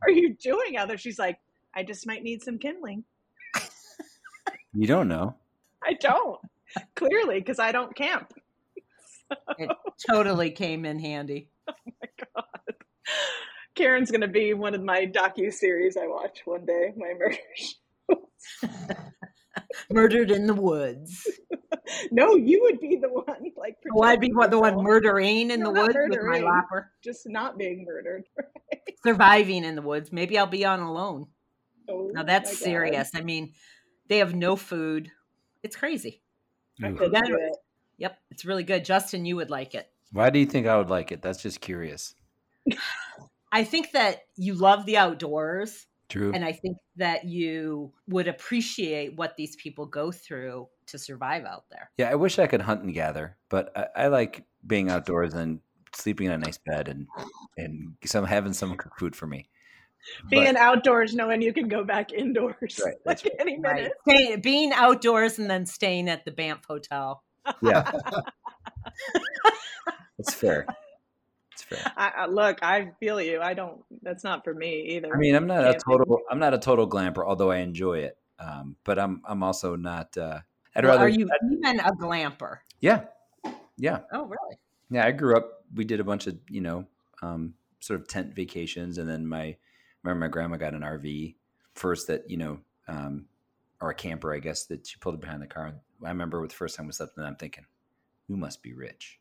are 0.04 0.12
you 0.12 0.36
doing 0.36 0.78
out 0.78 0.88
there 0.88 0.98
she's 0.98 1.20
like 1.20 1.40
I 1.76 1.84
just 1.84 2.06
might 2.08 2.24
need 2.24 2.42
some 2.44 2.58
kindling 2.60 3.04
You 4.74 4.86
don't 4.86 5.08
know. 5.08 5.36
I 5.84 5.94
don't. 5.94 6.40
Clearly, 6.96 7.40
because 7.40 7.58
I 7.60 7.72
don't 7.72 7.96
camp. 7.96 8.34
It 9.58 9.70
totally 10.10 10.52
came 10.52 10.86
in 10.86 11.00
handy. 11.00 11.50
Oh 11.68 11.74
my 11.86 12.08
god. 12.34 12.76
Karen's 13.76 14.10
gonna 14.10 14.28
be 14.28 14.54
one 14.54 14.74
of 14.74 14.82
my 14.82 15.06
docu 15.06 15.52
series 15.52 15.98
I 15.98 16.08
watch 16.08 16.44
one 16.46 16.66
day. 16.66 16.94
My 16.96 17.14
murder. 17.18 17.38
Murdered 19.92 20.32
in 20.32 20.48
the 20.48 20.54
woods. 20.54 21.28
no, 22.12 22.36
you 22.36 22.62
would 22.64 22.80
be 22.80 22.98
the 22.98 23.10
one 23.10 23.52
like. 23.58 23.78
Oh, 23.94 24.02
I'd 24.02 24.20
be 24.20 24.32
what 24.34 24.52
the 24.52 24.60
one 24.60 24.82
murdering 24.84 25.52
in 25.52 25.60
No, 25.62 25.72
the 25.74 25.80
woods 25.82 25.96
with 25.96 26.10
my 26.10 26.16
murdering. 26.18 26.44
lopper. 26.44 26.76
yourself, 26.76 26.86
just 27.04 27.30
not 27.30 27.58
being 27.58 27.86
murdered. 27.86 28.26
Surviving 29.04 29.64
in 29.64 29.76
the 29.76 29.82
woods. 29.82 30.12
Maybe 30.12 30.38
I'll 30.38 30.48
be 30.48 30.66
on 30.66 30.80
alone. 30.80 31.28
Oh, 31.90 32.10
Now 32.14 32.22
my 32.22 32.26
that's 32.26 32.52
God. 32.52 32.58
serious. 32.64 33.12
I 33.16 33.22
mean, 33.22 33.54
they 34.08 34.18
have 34.18 34.36
no 34.36 34.56
food. 34.56 35.12
It's 35.64 35.76
crazy. 35.76 36.22
I 36.84 36.92
couldn't 36.92 37.26
do 37.26 37.36
it. 37.38 37.54
Yep, 37.98 38.18
it's 38.30 38.46
really 38.46 38.64
good. 38.64 38.86
Justin, 38.86 39.26
you 39.26 39.36
would 39.38 39.50
like 39.50 39.74
it. 39.74 39.90
Why 40.12 40.30
do 40.30 40.38
you 40.40 40.46
think 40.46 40.68
I 40.68 40.78
would 40.78 40.90
like 40.90 41.12
it? 41.12 41.22
That's 41.22 41.42
just 41.42 41.62
curious. 41.62 42.14
I 43.52 43.64
think 43.64 43.92
that 43.94 44.20
you 44.36 44.54
love 44.54 44.86
the 44.86 44.98
outdoors, 44.98 45.87
True. 46.10 46.32
and 46.34 46.44
I 46.46 46.54
think 46.54 46.78
that 46.96 47.26
you 47.26 47.92
would 48.08 48.28
appreciate 48.28 49.16
what 49.18 49.36
these 49.36 49.56
people 49.58 49.86
go 49.86 50.12
through 50.12 50.68
to 50.88 50.98
survive 50.98 51.44
out 51.46 51.66
there. 51.70 51.92
Yeah, 51.98 52.10
I 52.10 52.16
wish 52.16 52.40
I 52.40 52.48
could 52.48 52.62
hunt 52.62 52.84
and 52.84 52.94
gather, 52.94 53.36
but 53.50 53.72
I, 53.76 54.04
I 54.04 54.08
like 54.08 54.46
being 54.66 54.90
outdoors 54.90 55.34
and 55.34 55.60
sleeping 55.94 56.28
in 56.28 56.34
a 56.34 56.38
nice 56.38 56.60
bed 56.66 56.88
and 56.88 57.08
and 57.58 57.94
some 58.06 58.26
having 58.26 58.54
someone 58.54 58.78
cook 58.78 58.94
food 58.98 59.16
for 59.16 59.28
me. 59.28 59.50
Being 60.30 60.46
But- 60.54 60.58
outdoors, 60.58 61.14
knowing 61.16 61.42
you 61.42 61.52
can 61.52 61.68
go 61.68 61.84
back 61.84 62.14
indoors 62.14 62.80
Right, 62.86 62.96
that's 63.04 63.26
like 63.26 63.34
any 63.40 63.60
Right. 63.60 63.76
minute. 63.76 63.92
Stay, 64.08 64.36
being 64.38 64.72
outdoors 64.74 65.40
and 65.40 65.50
then 65.50 65.66
staying 65.66 66.08
at 66.08 66.24
the 66.24 66.32
Banff 66.32 66.64
Hotel. 66.66 67.24
yeah, 67.62 67.92
that's 70.18 70.34
fair. 70.34 70.66
Fair. 71.70 71.92
I, 71.98 72.12
I, 72.20 72.26
look, 72.28 72.60
I 72.64 72.92
feel 73.00 73.22
you. 73.22 73.42
I 73.42 73.54
don't. 73.54 73.84
That's 74.02 74.24
not 74.24 74.44
for 74.44 74.54
me 74.54 74.96
either. 74.96 75.14
I 75.14 75.18
mean, 75.18 75.36
I'm 75.36 75.48
not 75.48 75.64
a 75.64 75.74
total. 75.78 76.20
I'm 76.30 76.40
not 76.40 76.54
a 76.54 76.58
total 76.58 76.90
glamper, 76.90 77.26
although 77.28 77.52
I 77.52 77.58
enjoy 77.58 78.00
it. 78.00 78.18
Um, 78.40 78.76
but 78.84 78.98
I'm 79.00 79.22
I'm 79.26 79.44
also 79.44 79.76
not. 79.76 80.16
Uh, 80.18 80.40
I'd 80.76 80.86
Well, 80.86 80.94
rather. 80.94 81.06
are 81.06 81.10
you 81.10 81.30
even 81.42 81.80
a 81.80 81.92
glamper? 81.94 82.60
Yeah, 82.80 83.06
yeah, 83.78 84.00
Oh, 84.12 84.26
really? 84.26 84.58
yeah. 84.90 85.06
I 85.06 85.12
grew 85.12 85.36
up. 85.36 85.64
We 85.74 85.84
did 85.86 86.00
a 86.00 86.04
bunch 86.04 86.28
of 86.28 86.38
you 86.50 86.62
know, 86.62 86.86
um, 87.22 87.56
sort 87.80 88.00
of 88.00 88.08
tent 88.08 88.34
vacations, 88.36 88.98
and 88.98 89.10
then 89.10 89.26
my 89.28 89.58
remember 90.04 90.26
my 90.26 90.30
grandma 90.32 90.58
got 90.58 90.74
an 90.74 90.82
RV 90.82 91.36
first 91.74 92.08
that 92.08 92.30
you 92.30 92.38
know, 92.38 92.60
um, 92.88 93.26
or 93.82 93.90
a 93.90 93.96
camper, 93.96 94.34
I 94.34 94.40
guess 94.40 94.66
that 94.66 94.88
she 94.88 94.98
pulled 95.00 95.16
it 95.16 95.22
behind 95.22 95.42
the 95.42 95.48
car. 95.48 95.74
I 96.06 96.10
remember 96.10 96.46
the 96.48 96.54
first 96.54 96.76
time 96.78 96.86
we 96.86 96.94
slept, 96.94 97.18
and 97.18 97.26
I'm 97.26 97.36
thinking, 97.36 97.66
"You 98.28 98.38
must 98.38 98.62
be 98.64 98.74
rich. 98.74 99.20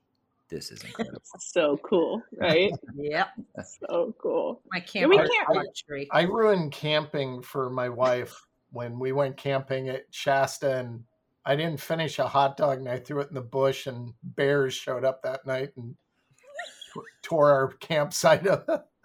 This 0.48 0.70
is 0.70 0.82
incredible." 0.85 1.22
so 1.38 1.76
cool, 1.82 2.22
right? 2.38 2.72
Yep. 2.94 3.28
so 3.80 4.14
cool. 4.20 4.62
My 4.72 4.78
we 4.92 5.16
can't- 5.16 5.48
luxury. 5.50 6.09
I 6.12 6.22
ruined 6.22 6.72
camping 6.72 7.42
for 7.42 7.70
my 7.70 7.88
wife 7.88 8.46
when 8.70 8.98
we 8.98 9.12
went 9.12 9.37
camping 9.37 9.88
at 9.88 10.04
Shasta 10.11 10.76
and 10.78 11.04
I 11.44 11.54
didn't 11.56 11.80
finish 11.80 12.18
a 12.18 12.26
hot 12.26 12.56
dog 12.56 12.78
and 12.78 12.88
I 12.88 12.98
threw 12.98 13.20
it 13.20 13.28
in 13.28 13.35
the 13.35 13.40
bush 13.40 13.87
and 13.87 14.12
bears 14.22 14.74
showed 14.74 15.04
up 15.04 15.22
that 15.22 15.46
night 15.46 15.70
and 15.76 15.94
t- 16.92 17.00
tore 17.22 17.50
our 17.52 17.68
campsite 17.74 18.46
up. 18.46 18.90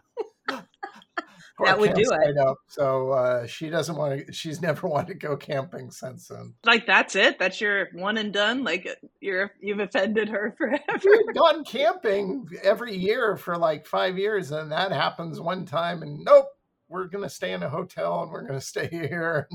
that 1.59 1.79
would 1.79 1.93
do 1.93 2.03
it. 2.03 2.37
Up, 2.37 2.57
so 2.67 3.11
uh, 3.11 3.47
she 3.47 3.69
doesn't 3.69 3.95
want 3.95 4.27
to. 4.27 4.33
She's 4.33 4.61
never 4.61 4.87
wanted 4.87 5.07
to 5.07 5.13
go 5.15 5.37
camping 5.37 5.91
since 5.91 6.27
then. 6.27 6.53
Like 6.65 6.85
that's 6.85 7.15
it. 7.15 7.39
That's 7.39 7.59
your 7.61 7.89
one 7.93 8.17
and 8.17 8.33
done. 8.33 8.63
Like 8.63 8.87
you're 9.19 9.51
you've 9.59 9.79
offended 9.79 10.29
her 10.29 10.53
forever. 10.57 10.81
We've 11.03 11.35
gone 11.35 11.63
camping 11.63 12.47
every 12.63 12.95
year 12.95 13.37
for 13.37 13.57
like 13.57 13.85
five 13.85 14.17
years, 14.17 14.51
and 14.51 14.71
that 14.71 14.91
happens 14.91 15.39
one 15.39 15.65
time, 15.65 16.01
and 16.01 16.23
nope, 16.23 16.47
we're 16.89 17.07
gonna 17.07 17.29
stay 17.29 17.53
in 17.53 17.63
a 17.63 17.69
hotel 17.69 18.23
and 18.23 18.31
we're 18.31 18.45
gonna 18.45 18.61
stay 18.61 18.87
here. 18.89 19.47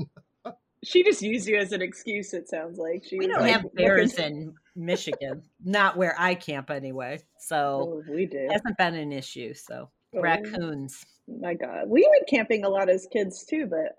she 0.83 1.03
just 1.03 1.21
used 1.21 1.47
you 1.47 1.57
as 1.57 1.71
an 1.71 1.81
excuse. 1.81 2.33
It 2.33 2.49
sounds 2.49 2.77
like 2.77 3.03
she. 3.05 3.17
We 3.17 3.27
don't 3.27 3.41
like, 3.41 3.53
have 3.53 3.73
bears 3.73 4.15
in 4.15 4.55
Michigan, 4.75 5.43
not 5.63 5.97
where 5.97 6.15
I 6.17 6.35
camp 6.35 6.69
anyway. 6.69 7.21
So 7.39 8.03
oh, 8.07 8.13
we 8.13 8.25
do. 8.25 8.37
It 8.37 8.51
hasn't 8.51 8.77
been 8.77 8.95
an 8.95 9.11
issue. 9.11 9.53
So 9.53 9.89
oh, 10.15 10.21
raccoons. 10.21 11.05
My 11.27 11.53
God, 11.53 11.87
we 11.87 12.07
went 12.09 12.29
camping 12.29 12.63
a 12.63 12.69
lot 12.69 12.89
as 12.89 13.07
kids 13.11 13.45
too, 13.45 13.65
but 13.65 13.95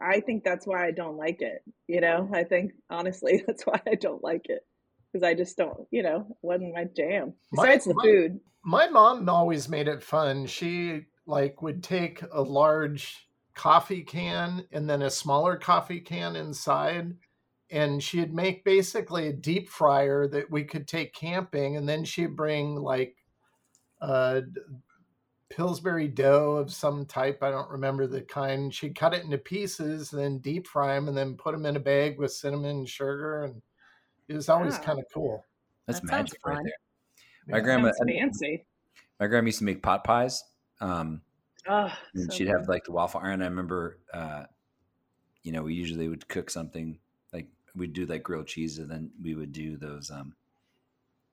I 0.00 0.20
think 0.20 0.44
that's 0.44 0.66
why 0.66 0.86
I 0.86 0.92
don't 0.92 1.16
like 1.16 1.42
it. 1.42 1.62
You 1.86 2.00
know, 2.00 2.30
I 2.32 2.44
think 2.44 2.72
honestly 2.90 3.42
that's 3.46 3.64
why 3.64 3.80
I 3.86 3.94
don't 3.94 4.22
like 4.22 4.46
it 4.48 4.64
because 5.12 5.26
I 5.26 5.34
just 5.34 5.56
don't. 5.56 5.86
You 5.90 6.02
know, 6.02 6.36
wasn't 6.42 6.74
my 6.74 6.84
jam. 6.84 7.34
Besides 7.52 7.86
my, 7.86 7.92
the 7.92 8.00
food. 8.02 8.40
My, 8.64 8.86
my 8.86 8.92
mom 8.92 9.28
always 9.28 9.68
made 9.68 9.88
it 9.88 10.02
fun. 10.02 10.46
She 10.46 11.06
like 11.26 11.62
would 11.62 11.82
take 11.82 12.22
a 12.32 12.40
large 12.40 13.28
coffee 13.54 14.02
can 14.02 14.64
and 14.70 14.88
then 14.88 15.02
a 15.02 15.10
smaller 15.10 15.56
coffee 15.56 16.00
can 16.00 16.36
inside 16.36 17.12
and 17.70 18.02
she'd 18.02 18.32
make 18.32 18.64
basically 18.64 19.26
a 19.26 19.32
deep 19.32 19.68
fryer 19.68 20.28
that 20.28 20.48
we 20.50 20.62
could 20.62 20.86
take 20.86 21.12
camping 21.12 21.76
and 21.76 21.88
then 21.88 22.04
she'd 22.04 22.36
bring 22.36 22.76
like 22.76 23.16
uh 24.00 24.40
pillsbury 25.50 26.08
dough 26.08 26.56
of 26.56 26.72
some 26.72 27.06
type 27.06 27.42
i 27.42 27.50
don't 27.50 27.70
remember 27.70 28.06
the 28.06 28.20
kind 28.22 28.72
she'd 28.72 28.94
cut 28.94 29.14
it 29.14 29.24
into 29.24 29.38
pieces 29.38 30.10
then 30.10 30.38
deep 30.38 30.66
fry 30.66 30.94
them 30.94 31.08
and 31.08 31.16
then 31.16 31.34
put 31.36 31.52
them 31.52 31.64
in 31.64 31.76
a 31.76 31.80
bag 31.80 32.18
with 32.18 32.32
cinnamon 32.32 32.78
and 32.78 32.88
sugar 32.88 33.44
and 33.44 33.62
it 34.28 34.34
was 34.34 34.48
always 34.48 34.74
wow. 34.74 34.82
kind 34.82 34.98
of 34.98 35.04
cool 35.12 35.44
that's 35.86 36.00
that 36.00 36.06
magic 36.06 36.38
right 36.44 36.58
there 36.62 36.72
my 37.48 37.58
yeah. 37.58 37.62
grandma 37.64 37.90
fancy 38.06 38.64
my 39.18 39.26
grandma 39.26 39.46
used 39.46 39.58
to 39.58 39.64
make 39.64 39.82
pot 39.82 40.04
pies 40.04 40.44
um 40.80 41.22
Oh, 41.68 41.92
and 42.14 42.32
so 42.32 42.36
she'd 42.36 42.44
good. 42.46 42.58
have 42.58 42.68
like 42.68 42.84
the 42.84 42.92
waffle 42.92 43.20
iron. 43.22 43.42
I 43.42 43.46
remember, 43.46 43.98
uh, 44.14 44.44
you 45.42 45.52
know, 45.52 45.62
we 45.62 45.74
usually 45.74 46.08
would 46.08 46.26
cook 46.26 46.50
something 46.50 46.98
like 47.32 47.48
we'd 47.76 47.92
do 47.92 48.06
like 48.06 48.22
grilled 48.22 48.46
cheese, 48.46 48.78
and 48.78 48.90
then 48.90 49.10
we 49.22 49.34
would 49.34 49.52
do 49.52 49.76
those, 49.76 50.10
um, 50.10 50.34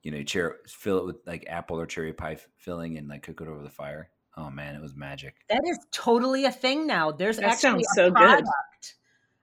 you 0.05 0.11
know, 0.11 0.23
cher- 0.23 0.59
fill 0.67 0.99
it 0.99 1.05
with 1.05 1.15
like 1.25 1.45
apple 1.49 1.79
or 1.79 1.87
cherry 1.87 2.13
pie 2.13 2.37
filling, 2.57 2.97
and 2.97 3.09
like 3.09 3.23
cook 3.23 3.41
it 3.41 3.47
over 3.47 3.63
the 3.63 3.69
fire. 3.69 4.09
Oh 4.37 4.51
man, 4.51 4.75
it 4.75 4.81
was 4.81 4.95
magic. 4.95 5.35
That 5.49 5.63
is 5.65 5.79
totally 5.91 6.45
a 6.45 6.51
thing 6.51 6.85
now. 6.85 7.11
There's 7.11 7.37
that 7.37 7.45
actually 7.45 7.83
sounds 7.83 7.87
so 7.95 8.11
product. 8.11 8.43
good. 8.43 8.89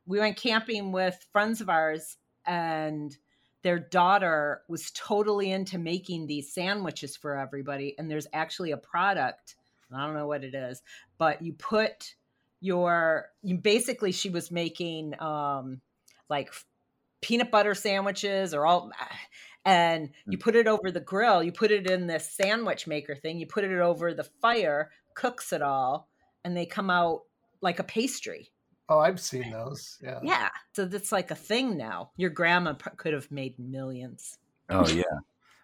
We 0.06 0.20
went 0.20 0.36
camping 0.36 0.92
with 0.92 1.26
friends 1.32 1.60
of 1.60 1.68
ours, 1.68 2.16
and 2.46 3.16
their 3.62 3.80
daughter 3.80 4.62
was 4.68 4.92
totally 4.92 5.50
into 5.50 5.78
making 5.78 6.28
these 6.28 6.54
sandwiches 6.54 7.16
for 7.16 7.36
everybody. 7.36 7.96
And 7.98 8.08
there's 8.08 8.28
actually 8.32 8.70
a 8.70 8.76
product 8.76 9.56
I 9.92 10.06
don't 10.06 10.14
know 10.14 10.26
what 10.26 10.44
it 10.44 10.54
is, 10.54 10.82
but 11.18 11.42
you 11.42 11.52
put 11.54 12.14
your 12.60 13.26
you 13.42 13.56
basically 13.56 14.12
she 14.12 14.30
was 14.30 14.52
making 14.52 15.20
um 15.20 15.80
like 16.30 16.52
peanut 17.20 17.50
butter 17.50 17.74
sandwiches 17.74 18.54
or 18.54 18.64
all 18.64 18.90
and 19.64 20.10
you 20.26 20.38
mm. 20.38 20.40
put 20.40 20.56
it 20.56 20.66
over 20.66 20.90
the 20.90 21.00
grill, 21.00 21.42
you 21.42 21.52
put 21.52 21.70
it 21.70 21.88
in 21.88 22.06
this 22.06 22.30
sandwich 22.30 22.86
maker 22.86 23.14
thing, 23.14 23.38
you 23.38 23.46
put 23.46 23.64
it 23.64 23.78
over 23.78 24.12
the 24.14 24.24
fire, 24.24 24.90
cooks 25.14 25.52
it 25.52 25.62
all, 25.62 26.08
and 26.44 26.56
they 26.56 26.66
come 26.66 26.90
out 26.90 27.22
like 27.60 27.78
a 27.78 27.84
pastry. 27.84 28.50
Oh, 28.88 28.98
I've 28.98 29.20
seen 29.20 29.50
those. 29.50 29.98
Yeah. 30.02 30.18
Yeah. 30.22 30.48
So 30.74 30.84
that's 30.84 31.12
like 31.12 31.30
a 31.30 31.36
thing 31.36 31.76
now. 31.76 32.10
Your 32.16 32.30
grandma 32.30 32.74
could 32.74 33.14
have 33.14 33.30
made 33.30 33.58
millions. 33.58 34.38
Oh 34.70 34.88
yeah. 34.88 35.02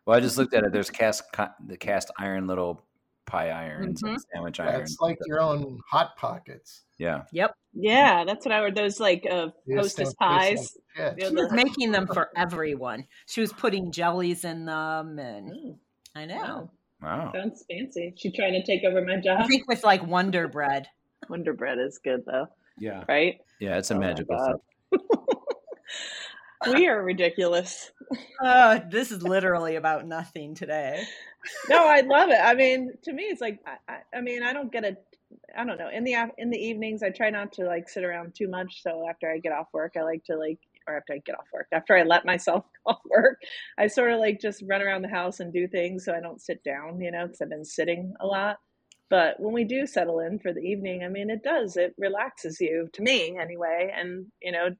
Well, 0.04 0.18
I 0.18 0.20
just 0.20 0.36
looked 0.36 0.52
at 0.52 0.64
it. 0.64 0.72
There's 0.72 0.90
cast 0.90 1.22
the 1.66 1.78
cast 1.78 2.10
iron 2.18 2.46
little 2.46 2.84
pie 3.28 3.50
irons 3.50 4.02
mm-hmm. 4.02 4.14
and 4.14 4.24
sandwich 4.32 4.58
irons. 4.58 4.92
It's 4.92 5.00
like 5.00 5.18
your 5.26 5.40
own 5.40 5.78
hot 5.86 6.16
pockets. 6.16 6.82
Yeah. 6.96 7.22
Yep. 7.32 7.54
Yeah, 7.74 8.24
that's 8.24 8.44
what 8.44 8.52
I 8.52 8.60
would. 8.62 8.74
Those 8.74 8.98
like 8.98 9.26
uh, 9.30 9.48
hostess 9.72 10.14
pies. 10.14 10.76
Like 10.98 11.20
she 11.20 11.34
was 11.34 11.52
making 11.52 11.92
them 11.92 12.06
for 12.06 12.30
everyone. 12.36 13.06
She 13.26 13.40
was 13.40 13.52
putting 13.52 13.92
jellies 13.92 14.44
in 14.44 14.64
them, 14.64 15.18
and 15.18 15.52
mm. 15.52 15.76
I 16.16 16.24
know. 16.24 16.70
Wow. 17.00 17.30
Sounds 17.32 17.64
fancy. 17.70 18.14
She 18.16 18.32
trying 18.32 18.54
to 18.54 18.64
take 18.64 18.82
over 18.84 19.04
my 19.04 19.20
job. 19.20 19.40
I 19.40 19.46
think 19.46 19.68
with 19.68 19.84
like 19.84 20.04
Wonder 20.04 20.48
Bread. 20.48 20.88
Wonder 21.28 21.52
Bread 21.52 21.78
is 21.78 21.98
good 22.02 22.24
though. 22.26 22.48
Yeah. 22.78 23.04
Right. 23.08 23.40
Yeah, 23.60 23.78
it's 23.78 23.90
a 23.90 23.94
oh 23.94 23.98
magical 23.98 24.36
stuff. 24.38 25.00
we 26.66 26.88
are 26.88 27.02
ridiculous. 27.02 27.92
Uh, 28.42 28.80
this 28.90 29.10
is 29.10 29.22
literally 29.22 29.76
about 29.76 30.06
nothing 30.06 30.54
today 30.54 31.04
no, 31.68 31.86
I 31.86 32.00
love 32.00 32.30
it. 32.30 32.38
I 32.40 32.54
mean, 32.54 32.92
to 33.04 33.12
me, 33.12 33.24
it's 33.24 33.40
like 33.40 33.60
I, 33.88 33.98
I 34.16 34.20
mean, 34.20 34.42
I 34.42 34.52
don't 34.52 34.72
get 34.72 34.84
a, 34.84 34.96
I 35.56 35.64
don't 35.64 35.78
know. 35.78 35.88
In 35.92 36.04
the 36.04 36.14
in 36.36 36.50
the 36.50 36.58
evenings, 36.58 37.02
I 37.02 37.10
try 37.10 37.30
not 37.30 37.52
to 37.52 37.64
like 37.64 37.88
sit 37.88 38.04
around 38.04 38.34
too 38.34 38.48
much. 38.48 38.82
So 38.82 39.06
after 39.08 39.30
I 39.30 39.38
get 39.38 39.52
off 39.52 39.68
work, 39.72 39.94
I 39.96 40.02
like 40.02 40.24
to 40.24 40.36
like, 40.36 40.58
or 40.86 40.96
after 40.96 41.14
I 41.14 41.18
get 41.18 41.38
off 41.38 41.46
work, 41.52 41.68
after 41.72 41.96
I 41.96 42.02
let 42.02 42.24
myself 42.24 42.64
off 42.86 43.00
work, 43.08 43.40
I 43.78 43.86
sort 43.86 44.12
of 44.12 44.20
like 44.20 44.40
just 44.40 44.64
run 44.68 44.82
around 44.82 45.02
the 45.02 45.08
house 45.08 45.40
and 45.40 45.52
do 45.52 45.68
things 45.68 46.04
so 46.04 46.14
I 46.14 46.20
don't 46.20 46.42
sit 46.42 46.62
down, 46.64 47.00
you 47.00 47.10
know, 47.10 47.26
because 47.26 47.40
I've 47.40 47.50
been 47.50 47.64
sitting 47.64 48.14
a 48.20 48.26
lot. 48.26 48.58
But 49.10 49.40
when 49.40 49.54
we 49.54 49.64
do 49.64 49.86
settle 49.86 50.20
in 50.20 50.38
for 50.38 50.52
the 50.52 50.60
evening, 50.60 51.02
I 51.02 51.08
mean, 51.08 51.30
it 51.30 51.42
does. 51.42 51.78
It 51.78 51.94
relaxes 51.96 52.60
you, 52.60 52.90
to 52.92 53.02
me 53.02 53.38
anyway. 53.40 53.90
And 53.96 54.26
you 54.42 54.52
know, 54.52 54.70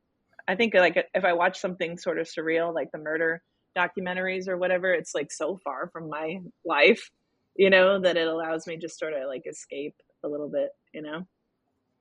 I 0.49 0.57
think 0.57 0.75
like 0.75 0.97
if 1.15 1.25
I 1.25 1.35
watch 1.35 1.61
something 1.61 1.99
sort 1.99 2.19
of 2.19 2.27
surreal, 2.27 2.75
like 2.75 2.91
the 2.91 2.99
murder 2.99 3.43
documentaries 3.77 4.49
or 4.49 4.57
whatever 4.57 4.93
it's 4.93 5.15
like 5.15 5.31
so 5.31 5.57
far 5.63 5.89
from 5.93 6.09
my 6.09 6.41
life 6.65 7.11
you 7.55 7.71
know 7.71 8.01
that 8.01 8.17
it 8.17 8.27
allows 8.27 8.67
me 8.67 8.77
just 8.77 8.99
sort 8.99 9.13
of 9.13 9.29
like 9.29 9.43
escape 9.47 9.95
a 10.25 10.29
little 10.29 10.49
bit 10.49 10.71
you 10.93 11.03
know? 11.03 11.27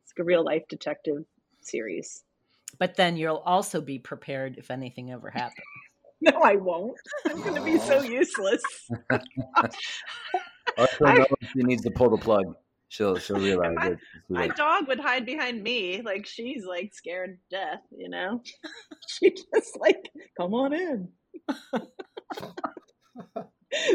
It's 0.03 0.13
like 0.17 0.23
a 0.23 0.25
real 0.25 0.43
life 0.43 0.63
detective 0.69 1.23
series. 1.61 2.23
But 2.79 2.95
then 2.95 3.17
you'll 3.17 3.43
also 3.45 3.81
be 3.81 3.99
prepared 3.99 4.57
if 4.57 4.71
anything 4.71 5.11
ever 5.11 5.29
happens. 5.29 5.55
No 6.19 6.31
i 6.41 6.55
won't. 6.55 6.97
I'm 7.27 7.39
going 7.43 7.53
to 7.53 7.61
be 7.61 7.77
so 7.77 8.01
useless. 8.01 8.63
I, 10.75 11.27
she 11.53 11.61
needs 11.61 11.83
to 11.83 11.91
pull 11.91 12.09
the 12.09 12.17
plug 12.17 12.55
she'll 12.89 13.17
she'll 13.17 13.37
realize 13.37 13.75
my, 13.79 13.87
it. 13.87 13.99
My 14.29 14.47
dog 14.47 14.87
would 14.87 14.99
hide 14.99 15.25
behind 15.25 15.63
me, 15.63 16.01
like 16.01 16.25
she's 16.25 16.65
like 16.65 16.93
scared 16.93 17.37
to 17.49 17.55
death, 17.55 17.81
you 17.95 18.09
know. 18.09 18.41
she 19.07 19.31
just 19.31 19.77
like, 19.79 20.11
come 20.37 20.53
on 20.53 20.73
in. 20.73 21.09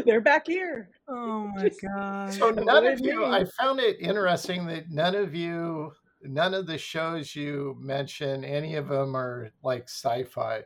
They're 0.05 0.21
back 0.21 0.47
here. 0.47 0.89
Oh 1.07 1.51
my 1.55 1.71
god! 1.81 2.33
So 2.33 2.51
none 2.51 2.85
of 2.85 2.99
you. 2.99 3.25
I 3.25 3.45
found 3.59 3.79
it 3.79 3.97
interesting 3.99 4.67
that 4.67 4.91
none 4.91 5.15
of 5.15 5.33
you, 5.33 5.91
none 6.21 6.53
of 6.53 6.67
the 6.67 6.77
shows 6.77 7.35
you 7.35 7.75
mentioned, 7.79 8.45
any 8.45 8.75
of 8.75 8.87
them 8.87 9.15
are 9.15 9.49
like 9.63 9.89
sci-fi. 9.89 10.61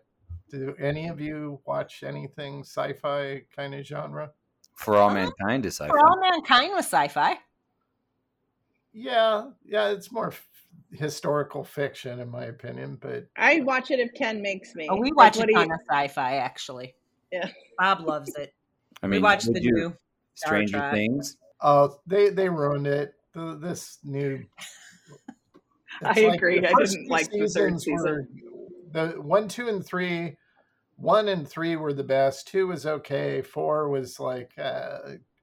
Do 0.49 0.75
any 0.79 1.07
of 1.07 1.19
you 1.19 1.59
watch 1.65 2.03
anything 2.03 2.61
sci-fi 2.61 3.43
kind 3.55 3.75
of 3.75 3.85
genre? 3.85 4.31
For 4.75 4.97
all 4.97 5.09
uh, 5.09 5.13
mankind 5.13 5.65
is 5.65 5.75
sci-fi. 5.75 5.89
For 5.89 5.99
all 5.99 6.19
mankind 6.19 6.71
was 6.73 6.85
sci-fi. 6.85 7.37
Yeah, 8.99 9.51
yeah, 9.63 9.89
it's 9.89 10.11
more 10.11 10.33
historical 10.91 11.63
fiction, 11.63 12.19
in 12.19 12.29
my 12.29 12.45
opinion. 12.45 12.97
But 12.99 13.27
I 13.37 13.59
watch 13.59 13.91
it 13.91 13.99
if 13.99 14.11
Ken 14.15 14.41
makes 14.41 14.73
me. 14.73 14.87
Oh, 14.89 14.95
we 14.95 15.11
watch 15.11 15.37
like, 15.37 15.49
a 15.49 15.53
ton 15.53 15.67
you... 15.67 15.73
of 15.75 15.79
sci-fi, 15.87 16.37
actually. 16.37 16.95
Yeah, 17.31 17.47
Bob 17.77 18.01
loves 18.01 18.33
it. 18.35 18.55
I 19.03 19.05
mean, 19.05 19.19
we 19.21 19.23
watch 19.23 19.43
the 19.43 19.59
new 19.59 19.95
Stranger 20.33 20.89
Things. 20.91 21.37
Oh, 21.61 21.99
they 22.07 22.29
they 22.29 22.49
ruined 22.49 22.87
it. 22.87 23.13
The, 23.33 23.59
this 23.61 23.99
new. 24.03 24.43
I 26.01 26.19
like 26.19 26.33
agree. 26.33 26.65
I 26.65 26.73
didn't 26.73 27.07
like 27.07 27.29
the 27.29 27.47
third 27.47 27.79
season. 27.79 28.27
the 28.93 29.09
one, 29.21 29.47
two, 29.47 29.67
and 29.67 29.85
three. 29.85 30.37
One 30.95 31.27
and 31.27 31.47
three 31.47 31.75
were 31.75 31.93
the 31.93 32.03
best. 32.03 32.47
Two 32.47 32.65
was 32.65 32.87
okay. 32.87 33.43
Four 33.43 33.89
was 33.89 34.19
like, 34.19 34.53
uh, 34.57 34.97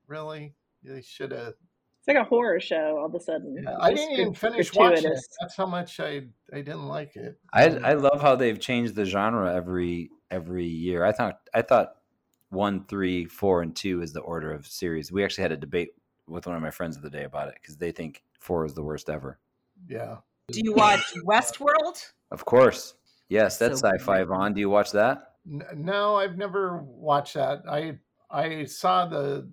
really, 0.09 0.55
they 0.83 1.03
should 1.03 1.31
have 1.31 1.55
it's 2.07 2.15
like 2.15 2.23
a 2.23 2.29
horror 2.29 2.61
show 2.61 2.99
all 2.99 3.07
of 3.07 3.15
a 3.15 3.21
sudden. 3.21 3.57
Yeah, 3.63 3.77
I 3.81 3.95
didn't 3.95 4.13
even 4.13 4.35
finish 4.35 4.75
watching 4.75 5.11
it. 5.11 5.19
That's 5.41 5.57
how 5.57 5.65
much 5.65 6.01
I 6.01 6.25
I 6.53 6.57
didn't 6.57 6.87
like 6.87 7.17
it. 7.17 7.39
I 7.51 7.69
um, 7.69 7.83
I 7.83 7.95
love 7.95 8.21
how 8.21 8.37
they've 8.37 8.61
changed 8.61 8.95
the 8.95 9.07
genre 9.07 9.55
every 9.55 10.11
every 10.31 10.67
year. 10.67 11.03
I 11.03 11.13
thought 11.13 11.41
I 11.55 11.63
thought 11.63 11.95
one, 12.51 12.85
three, 12.85 13.25
four, 13.25 13.63
and 13.63 13.75
two 13.75 14.03
is 14.03 14.13
the 14.13 14.21
order 14.21 14.53
of 14.53 14.67
series. 14.67 15.11
We 15.11 15.25
actually 15.25 15.43
had 15.43 15.53
a 15.53 15.57
debate 15.57 15.93
with 16.29 16.47
one 16.47 16.55
of 16.55 16.61
my 16.61 16.71
friends 16.71 16.97
of 16.97 17.03
the 17.03 17.09
day 17.09 17.25
about 17.25 17.49
it 17.49 17.55
because 17.61 17.79
they 17.79 17.91
think 17.91 18.23
four 18.39 18.67
is 18.67 18.75
the 18.75 18.83
worst 18.83 19.09
ever. 19.09 19.39
Yeah. 19.89 20.19
Do 20.49 20.61
you 20.63 20.75
watch 20.75 21.15
Westworld? 21.25 22.13
Of 22.31 22.45
course. 22.45 22.95
Yes, 23.31 23.57
that's 23.57 23.81
so 23.81 23.89
sci-fi. 23.89 24.25
Von, 24.25 24.53
do 24.53 24.61
you 24.61 24.69
watch 24.69 24.93
that? 24.93 25.37
No, 25.47 26.17
I've 26.17 26.37
never 26.37 26.83
watched 26.83 27.35
that. 27.35 27.63
I 27.67 27.99
I 28.31 28.65
saw 28.65 29.07
the 29.07 29.49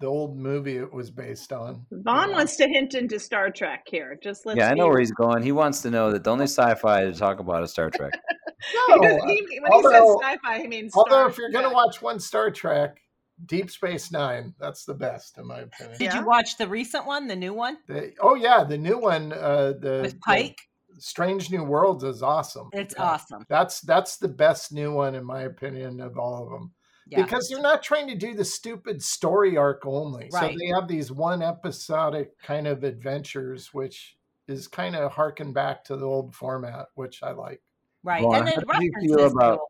the 0.00 0.06
old 0.06 0.36
movie 0.36 0.76
it 0.76 0.92
was 0.92 1.10
based 1.10 1.52
on. 1.52 1.84
Von 1.90 2.28
Yeah. 2.30 2.36
wants 2.36 2.56
to 2.56 2.68
hint 2.68 2.94
into 2.94 3.18
Star 3.18 3.50
Trek 3.50 3.84
here. 3.88 4.18
Just 4.22 4.46
let's 4.46 4.58
yeah, 4.58 4.70
I 4.70 4.74
know 4.74 4.86
where 4.88 5.00
he's 5.00 5.12
going. 5.12 5.42
He 5.42 5.52
wants 5.52 5.82
to 5.82 5.90
know 5.90 6.10
that 6.12 6.24
the 6.24 6.30
only 6.30 6.44
sci-fi 6.44 7.04
to 7.04 7.12
talk 7.12 7.40
about 7.40 7.62
is 7.62 7.70
Star 7.72 7.90
Trek. 7.90 8.12
He 8.60 8.76
No, 8.88 8.98
does- 9.00 9.22
he- 9.24 9.60
when 9.60 9.72
he 9.72 9.82
says 9.84 10.02
sci-fi, 10.20 10.58
he 10.60 10.66
means 10.66 10.92
although 10.96 11.10
Star 11.10 11.28
if 11.28 11.38
you're 11.38 11.50
going 11.52 11.68
to 11.68 11.72
watch 11.74 12.02
one 12.02 12.18
Star 12.18 12.50
Trek, 12.50 12.98
Deep 13.46 13.70
Space 13.70 14.10
Nine, 14.10 14.52
that's 14.58 14.84
the 14.84 14.94
best 14.94 15.38
in 15.38 15.46
my 15.46 15.60
opinion. 15.60 15.96
Did 15.96 16.04
Yeah. 16.06 16.18
you 16.20 16.26
watch 16.26 16.56
the 16.58 16.66
recent 16.66 17.06
one, 17.06 17.28
the 17.28 17.36
new 17.36 17.54
one 17.54 17.78
The- 17.86 18.14
oh 18.20 18.34
yeah, 18.34 18.64
the 18.64 18.76
new 18.76 18.98
one, 18.98 19.32
uh, 19.32 19.74
the 19.78 20.00
with 20.02 20.12
the 20.14 20.20
Pike? 20.26 20.58
Strange 20.98 21.52
New 21.52 21.62
Worlds 21.62 22.02
is 22.02 22.20
awesome. 22.20 22.68
It's 22.72 22.94
Yeah. 22.98 23.04
awesome. 23.04 23.44
That's 23.48 23.80
that's 23.82 24.16
the 24.16 24.26
best 24.28 24.72
new 24.72 24.92
one 24.92 25.14
in 25.14 25.24
my 25.24 25.42
opinion 25.42 26.00
of 26.00 26.18
all 26.18 26.42
of 26.42 26.50
them. 26.50 26.72
Yeah. 27.10 27.22
Because 27.22 27.48
they're 27.48 27.60
not 27.62 27.82
trying 27.82 28.06
to 28.08 28.14
do 28.14 28.34
the 28.34 28.44
stupid 28.44 29.02
story 29.02 29.56
arc 29.56 29.86
only. 29.86 30.28
Right. 30.32 30.52
So 30.52 30.58
they 30.58 30.66
have 30.74 30.88
these 30.88 31.10
one 31.10 31.42
episodic 31.42 32.38
kind 32.40 32.66
of 32.66 32.84
adventures, 32.84 33.72
which 33.72 34.16
is 34.46 34.68
kind 34.68 34.94
of 34.94 35.10
harken 35.12 35.52
back 35.52 35.84
to 35.84 35.96
the 35.96 36.04
old 36.06 36.34
format, 36.34 36.86
which 36.94 37.22
I 37.22 37.30
like. 37.32 37.62
right. 38.02 38.22
Von, 38.22 38.34
and 38.36 38.48
it 38.48 38.54
how 38.70 38.78
do 38.78 38.84
you 38.84 38.90
references 38.94 39.16
feel 39.16 39.28
the 39.30 39.36
about- 39.36 39.58
old- 39.60 39.68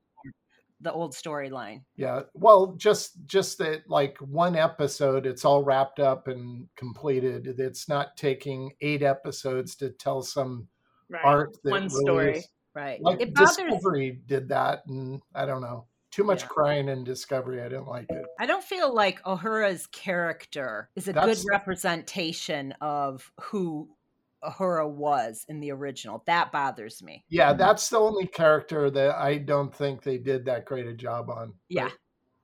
the 0.80 0.92
old 0.92 1.12
storyline. 1.12 1.82
Yeah. 1.96 2.22
Well, 2.34 2.74
just 2.76 3.24
just 3.26 3.58
that 3.58 3.88
like 3.90 4.16
one 4.18 4.54
episode, 4.54 5.26
it's 5.26 5.44
all 5.44 5.64
wrapped 5.64 5.98
up 5.98 6.28
and 6.28 6.68
completed. 6.76 7.48
It's 7.58 7.88
not 7.88 8.16
taking 8.16 8.70
eight 8.80 9.02
episodes 9.02 9.74
to 9.76 9.90
tell 9.90 10.22
some 10.22 10.68
Right. 11.08 11.24
arc 11.24 11.60
that 11.62 11.70
One 11.70 11.88
really 11.88 12.00
story. 12.04 12.38
is- 12.38 12.48
Right. 12.74 13.02
like 13.02 13.20
it 13.20 13.34
bothers 13.34 13.56
Discovery 13.56 14.20
did 14.26 14.48
that, 14.50 14.86
and 14.86 15.20
I 15.34 15.46
don't 15.46 15.62
know. 15.62 15.86
Too 16.18 16.24
much 16.24 16.42
Yeah. 16.42 16.48
crying 16.48 16.88
in 16.88 17.04
Discovery. 17.04 17.62
I 17.62 17.68
didn't 17.68 17.86
like 17.86 18.10
it. 18.10 18.26
I 18.40 18.46
don't 18.46 18.64
feel 18.64 18.92
like 18.92 19.22
Uhura's 19.22 19.86
character 19.86 20.90
is 20.96 21.06
a 21.06 21.12
That's- 21.12 21.44
good 21.44 21.48
representation 21.48 22.72
of 22.80 23.30
who 23.40 23.88
Uhura 24.42 24.90
was 24.90 25.44
in 25.48 25.60
the 25.60 25.70
original. 25.70 26.24
That 26.26 26.50
bothers 26.50 27.04
me. 27.04 27.24
Yeah, 27.28 27.50
mm-hmm. 27.50 27.58
that's 27.60 27.88
the 27.88 28.00
only 28.00 28.26
character 28.26 28.90
that 28.90 29.14
I 29.14 29.38
don't 29.38 29.72
think 29.72 30.02
they 30.02 30.18
did 30.18 30.44
that 30.46 30.64
great 30.64 30.88
a 30.88 30.92
job 30.92 31.30
on. 31.30 31.54
Yeah. 31.68 31.84
But, 31.84 31.98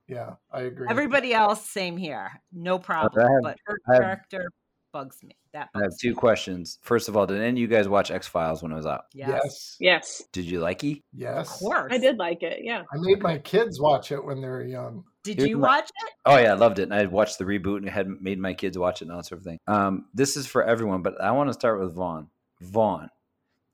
yeah, 0.07 0.35
I 0.51 0.61
agree. 0.61 0.87
Everybody 0.89 1.33
else, 1.33 1.69
same 1.69 1.97
here. 1.97 2.31
No 2.53 2.79
problem. 2.79 3.27
have- 3.27 3.41
but 3.43 3.57
her 3.65 3.77
have- 3.87 4.01
character 4.01 4.49
bugs 4.93 5.21
me. 5.21 5.35
That 5.55 5.69
I 5.73 5.79
have 5.83 5.97
two 6.01 6.13
questions. 6.13 6.79
First 6.81 7.07
of 7.07 7.15
all, 7.15 7.25
did 7.25 7.37
any 7.39 7.47
of 7.51 7.57
you 7.57 7.67
guys 7.67 7.87
watch 7.87 8.11
X 8.11 8.27
Files 8.27 8.61
when 8.61 8.73
it 8.73 8.75
was 8.75 8.85
out? 8.85 9.05
Yes. 9.13 9.29
Yes. 9.31 9.77
Yes, 9.79 10.23
Did 10.33 10.43
you 10.45 10.59
like 10.59 10.83
it? 10.83 10.99
Yes. 11.13 11.49
Of 11.49 11.59
course. 11.59 11.93
I 11.93 11.97
did 11.97 12.17
like 12.17 12.43
it. 12.43 12.59
Yeah. 12.61 12.81
I 12.81 12.97
made 12.99 13.21
my 13.21 13.37
kids 13.37 13.79
watch 13.79 14.11
it 14.11 14.21
when 14.21 14.41
they 14.41 14.49
were 14.49 14.65
young. 14.65 15.05
Did 15.23 15.37
Here's 15.37 15.49
you 15.49 15.57
my- 15.57 15.67
watch 15.77 15.85
it? 15.89 16.13
Oh 16.25 16.37
yeah, 16.37 16.51
I 16.51 16.55
loved 16.55 16.79
it. 16.79 16.83
And 16.83 16.93
I 16.93 16.97
had 16.97 17.09
watched 17.11 17.37
the 17.37 17.45
reboot 17.45 17.77
and 17.77 17.89
had 17.89 18.09
made 18.21 18.37
my 18.37 18.53
kids 18.53 18.77
watch 18.77 19.01
it 19.01 19.05
and 19.05 19.11
all 19.13 19.19
that 19.19 19.23
sort 19.27 19.39
of 19.39 19.45
thing. 19.45 19.59
Um, 19.65 20.05
this 20.13 20.35
is 20.35 20.45
for 20.45 20.61
everyone, 20.61 21.01
but 21.03 21.21
I 21.21 21.31
want 21.31 21.47
to 21.47 21.53
start 21.53 21.79
with 21.79 21.93
Von. 21.95 22.27
Von, 22.59 23.09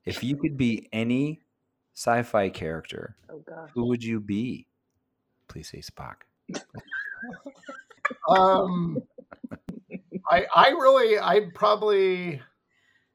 if 0.06 0.24
you 0.24 0.38
could 0.38 0.58
be 0.58 0.88
any 0.94 1.41
sci-fi 1.96 2.50
character, 2.50 3.15
Oh 3.28 3.39
god. 3.39 3.72
who 3.74 3.88
would 3.88 4.04
you 4.04 4.20
be? 4.20 4.67
Please 5.48 5.67
say 5.70 5.80
Spock. 5.82 6.17
Um, 8.28 9.02
I 10.32 10.46
I 10.56 10.70
really 10.70 11.20
I'd 11.20 11.54
probably, 11.54 12.41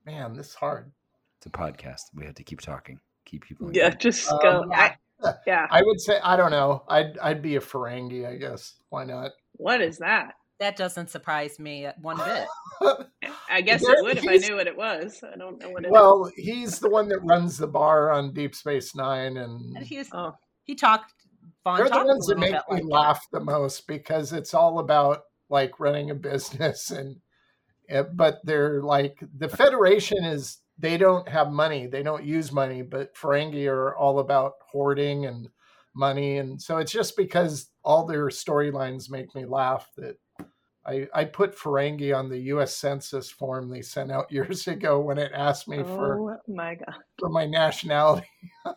man, 0.05 0.35
this 0.37 0.49
is 0.49 0.55
hard. 0.55 0.93
It's 1.39 1.47
a 1.47 1.51
podcast. 1.51 2.03
We 2.15 2.25
have 2.27 2.35
to 2.37 2.45
keep 2.45 2.61
talking. 2.61 3.01
Keep 3.25 3.45
people. 3.45 3.71
Yeah, 3.73 3.87
engaged. 3.87 4.01
just 4.03 4.31
Um, 4.31 4.39
go. 4.43 4.65
yeah. 4.71 4.95
I, 5.25 5.33
yeah. 5.47 5.67
I 5.71 5.83
would 5.83 6.01
say 6.01 6.19
I 6.23 6.37
don't 6.37 6.51
know. 6.51 6.85
I'd 6.89 7.19
I'd 7.19 7.43
be 7.43 7.57
a 7.57 7.61
Ferengi, 7.61 8.27
I 8.29 8.37
guess. 8.37 8.75
Why 8.91 9.05
not? 9.05 9.33
What 9.55 9.81
is 9.81 9.99
that? 9.99 10.35
That 10.59 10.77
doesn't 10.77 11.11
surprise 11.11 11.59
me 11.59 11.87
one 12.01 12.17
bit. 12.19 12.47
I 13.51 13.61
guess 13.61 13.85
There- 13.85 13.95
it 13.99 14.03
would 14.05 14.19
if 14.19 14.29
I 14.29 14.37
knew 14.37 14.57
what 14.57 14.67
it 14.67 14.77
was. 14.77 15.23
I 15.23 15.37
don't 15.37 15.59
know 15.61 15.71
what 15.71 15.85
it 15.85 15.89
is. 15.89 15.93
well, 15.93 16.31
he's 16.37 16.79
the 16.79 16.89
one 16.89 17.09
that 17.09 17.21
runs 17.25 17.59
the 17.59 17.67
bar 17.67 18.11
on 18.13 18.33
Deep 18.33 18.55
Space 18.55 18.95
Nine, 18.95 19.37
and 19.39 19.77
And 19.77 19.87
he's, 19.87 20.09
Oh, 20.13 20.33
he 20.65 20.75
talked. 20.75 21.13
Von 21.65 21.79
they're 21.79 21.89
the 21.91 22.05
ones 22.05 22.27
that 22.29 22.39
make 22.39 22.53
me 22.53 22.61
like 22.71 22.85
laugh 22.87 23.27
the 23.33 23.41
most 23.41 23.87
because 23.87 24.33
it's 24.33 24.55
all 24.55 24.79
about 24.79 25.23
like 25.49 25.81
running 25.81 26.11
a 26.11 26.15
business 26.15 26.91
and 26.91 27.17
eh, 27.89 28.03
but 28.03 28.41
they're 28.45 28.83
like 28.83 29.23
the 29.37 29.49
federation 29.49 30.25
is 30.25 30.59
they 30.79 30.97
don't 30.97 31.29
have 31.29 31.51
money 31.51 31.87
they 31.87 32.03
don't 32.03 32.25
use 32.25 32.53
money 32.53 32.83
but 32.83 33.15
ferengi 33.15 33.67
are 33.69 33.97
all 33.97 34.19
about 34.19 34.55
hoarding 34.71 35.27
and 35.27 35.49
money 35.95 36.39
and 36.39 36.61
so 36.61 36.77
it's 36.77 36.93
just 36.93 37.17
because 37.17 37.71
all 37.83 38.05
their 38.05 38.27
storylines 38.27 39.11
make 39.11 39.35
me 39.35 39.45
laugh 39.45 39.89
that 39.97 40.17
I, 40.87 41.09
I 41.13 41.25
put 41.25 41.57
Ferengi 41.57 42.17
on 42.17 42.29
the 42.29 42.39
U.S. 42.39 42.77
Census 42.77 43.29
form 43.29 43.69
they 43.69 43.83
sent 43.83 44.13
out 44.13 44.31
years 44.31 44.69
ago 44.69 45.01
when 45.01 45.19
it 45.19 45.33
asked 45.35 45.69
me 45.69 45.83
for, 45.83 46.33
oh 46.33 46.37
my 46.47 46.77
god. 46.77 46.95
for 47.19 47.29
my 47.29 47.45
nationality. 47.45 48.29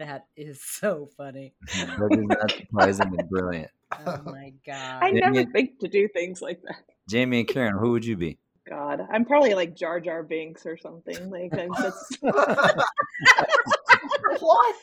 That 0.00 0.24
is 0.34 0.62
so 0.64 1.10
funny. 1.14 1.52
Mm-hmm. 1.68 2.00
that 2.00 2.18
is 2.18 2.24
not 2.26 2.50
surprising 2.50 3.14
and 3.18 3.28
brilliant. 3.28 3.70
Oh 4.06 4.18
my 4.24 4.50
god. 4.66 5.02
I 5.02 5.10
Maybe 5.12 5.20
never 5.20 5.40
it- 5.40 5.52
think 5.52 5.78
to 5.80 5.88
do 5.88 6.08
things 6.08 6.40
like 6.40 6.62
that. 6.62 6.82
Jamie 7.06 7.40
and 7.40 7.48
Karen, 7.48 7.76
who 7.78 7.90
would 7.92 8.04
you 8.06 8.16
be? 8.16 8.38
God, 8.66 9.06
I'm 9.12 9.26
probably 9.26 9.52
like 9.52 9.76
Jar 9.76 10.00
Jar 10.00 10.22
Binks 10.22 10.64
or 10.64 10.78
something. 10.78 11.28
Like 11.28 11.52
I'm 11.52 11.70
just, 11.74 12.18
what? 14.38 14.76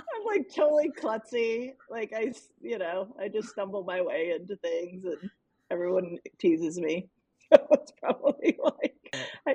I'm 0.00 0.24
like 0.26 0.52
totally 0.54 0.90
klutzy. 1.00 1.74
Like 1.90 2.12
I, 2.16 2.32
you 2.60 2.78
know, 2.78 3.14
I 3.20 3.28
just 3.28 3.50
stumble 3.50 3.84
my 3.84 4.00
way 4.02 4.32
into 4.38 4.56
things, 4.56 5.04
and 5.04 5.30
everyone 5.70 6.18
teases 6.38 6.78
me. 6.80 7.08
So 7.52 7.66
it's 7.72 7.92
probably 8.00 8.58
like, 8.62 8.94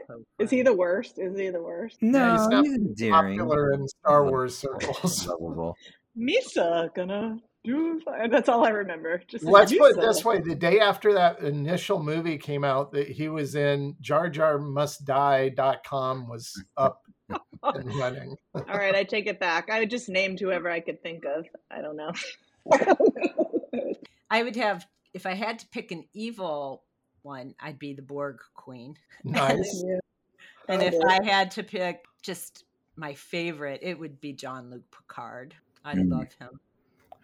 So 0.07 0.23
is 0.39 0.49
he 0.49 0.61
the 0.61 0.73
worst? 0.73 1.19
Is 1.19 1.37
he 1.37 1.49
the 1.49 1.61
worst? 1.61 1.97
Yeah, 2.01 2.37
he's 2.37 2.47
not 2.47 2.65
endearing. 2.65 3.37
Popular 3.37 3.73
in 3.73 3.87
Star 3.87 4.25
Wars 4.25 4.57
circles. 4.57 5.27
Misa 6.17 6.93
gonna 6.93 7.37
do. 7.63 8.01
fine. 8.03 8.29
That's 8.29 8.49
all 8.49 8.65
I 8.65 8.69
remember. 8.69 9.21
Just 9.27 9.45
Let's 9.45 9.73
put 9.73 9.97
it 9.97 10.01
this 10.01 10.25
way: 10.25 10.39
the 10.39 10.55
day 10.55 10.79
after 10.79 11.13
that 11.13 11.39
initial 11.39 12.03
movie 12.03 12.37
came 12.37 12.63
out, 12.63 12.91
that 12.91 13.07
he 13.07 13.29
was 13.29 13.55
in 13.55 13.95
Jar 14.01 14.29
Jar 14.29 14.57
Must 14.57 15.05
Die.com 15.05 16.27
was 16.27 16.61
up 16.75 17.01
and 17.63 17.95
running. 17.95 18.35
All 18.53 18.63
right, 18.67 18.95
I 18.95 19.03
take 19.03 19.27
it 19.27 19.39
back. 19.39 19.69
I 19.69 19.85
just 19.85 20.09
named 20.09 20.39
whoever 20.39 20.69
I 20.69 20.81
could 20.81 21.01
think 21.01 21.23
of. 21.25 21.45
I 21.69 21.81
don't 21.81 21.95
know. 21.95 22.11
I 24.29 24.43
would 24.43 24.55
have 24.55 24.85
if 25.13 25.25
I 25.25 25.33
had 25.33 25.59
to 25.59 25.67
pick 25.67 25.91
an 25.91 26.05
evil 26.13 26.83
one, 27.23 27.55
I'd 27.59 27.79
be 27.79 27.93
the 27.93 28.01
Borg 28.01 28.39
Queen. 28.55 28.95
Nice. 29.23 29.83
And 30.67 30.81
if. 30.83 30.93
I 31.07 31.19
had 31.23 31.51
to 31.51 31.63
pick 31.63 32.05
just 32.21 32.65
my 32.95 33.13
favorite, 33.13 33.79
it 33.81 33.97
would 33.99 34.21
be 34.21 34.33
John 34.33 34.69
Luc 34.69 34.83
Picard. 34.91 35.55
I 35.83 35.95
Mm. 35.95 36.11
love 36.11 36.27
him. 36.39 36.59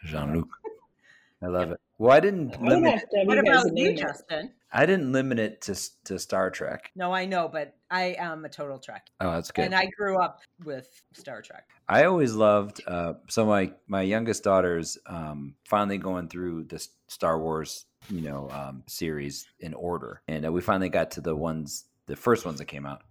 Jean 0.05 0.33
Luc. 0.35 0.47
I 1.41 1.47
love 1.47 1.71
it. 1.71 1.79
Well, 1.99 2.11
I 2.15 2.19
didn't 2.19 2.55
I 2.57 2.61
limit. 2.61 2.91
have 2.93 3.01
to 3.09 3.23
What 3.25 3.37
about 3.37 3.65
you, 3.77 3.89
it. 3.91 3.97
Justin? 3.97 4.53
I 4.71 4.85
didn't 4.85 5.11
limit 5.11 5.39
it 5.39 5.61
to 5.61 5.75
to 6.05 6.17
Star 6.19 6.49
Trek. 6.49 6.91
No, 6.95 7.13
I 7.13 7.25
know, 7.25 7.47
but 7.47 7.75
I 7.91 8.15
am 8.19 8.43
a 8.43 8.49
total 8.49 8.79
Trek, 8.79 9.07
Oh, 9.21 9.31
that's 9.31 9.51
good. 9.51 9.65
and 9.65 9.75
I 9.75 9.85
grew 9.97 10.19
up 10.19 10.41
with 10.65 10.89
Star 11.13 11.41
Trek. 11.41 11.69
I 11.87 12.03
always 12.05 12.33
loved. 12.33 12.81
Uh, 12.87 13.13
so 13.29 13.45
my 13.45 13.71
my 13.87 14.01
youngest 14.01 14.43
daughter's 14.43 14.97
um, 15.05 15.55
finally 15.65 15.97
going 15.99 16.27
through 16.27 16.63
the 16.65 16.85
Star 17.07 17.39
Wars, 17.39 17.85
you 18.09 18.21
know, 18.21 18.49
um, 18.51 18.83
series 18.87 19.47
in 19.59 19.73
order, 19.73 20.21
and 20.27 20.45
uh, 20.45 20.51
we 20.51 20.61
finally 20.61 20.89
got 20.89 21.11
to 21.11 21.21
the 21.21 21.35
ones, 21.35 21.85
the 22.05 22.15
first 22.15 22.45
ones 22.45 22.59
that 22.59 22.65
came 22.65 22.85
out, 22.85 23.03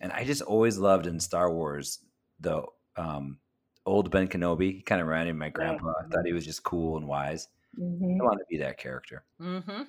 and 0.00 0.12
I 0.12 0.24
just 0.24 0.42
always 0.42 0.78
loved 0.78 1.06
in 1.06 1.20
Star 1.20 1.52
Wars 1.52 2.00
the 2.40 2.62
um, 2.96 3.38
old 3.84 4.10
Ben 4.10 4.28
Kenobi. 4.28 4.76
He 4.76 4.82
kind 4.82 5.00
of 5.00 5.06
reminded 5.06 5.34
me 5.34 5.36
of 5.36 5.40
my 5.40 5.48
grandpa. 5.50 5.92
I 5.98 6.08
thought 6.08 6.26
he 6.26 6.32
was 6.32 6.44
just 6.44 6.62
cool 6.62 6.96
and 6.96 7.06
wise. 7.06 7.48
Mhm. 7.78 8.20
I 8.20 8.24
want 8.24 8.38
to 8.38 8.44
be 8.48 8.58
that 8.58 8.78
character. 8.78 9.24
Mm-hmm. 9.40 9.82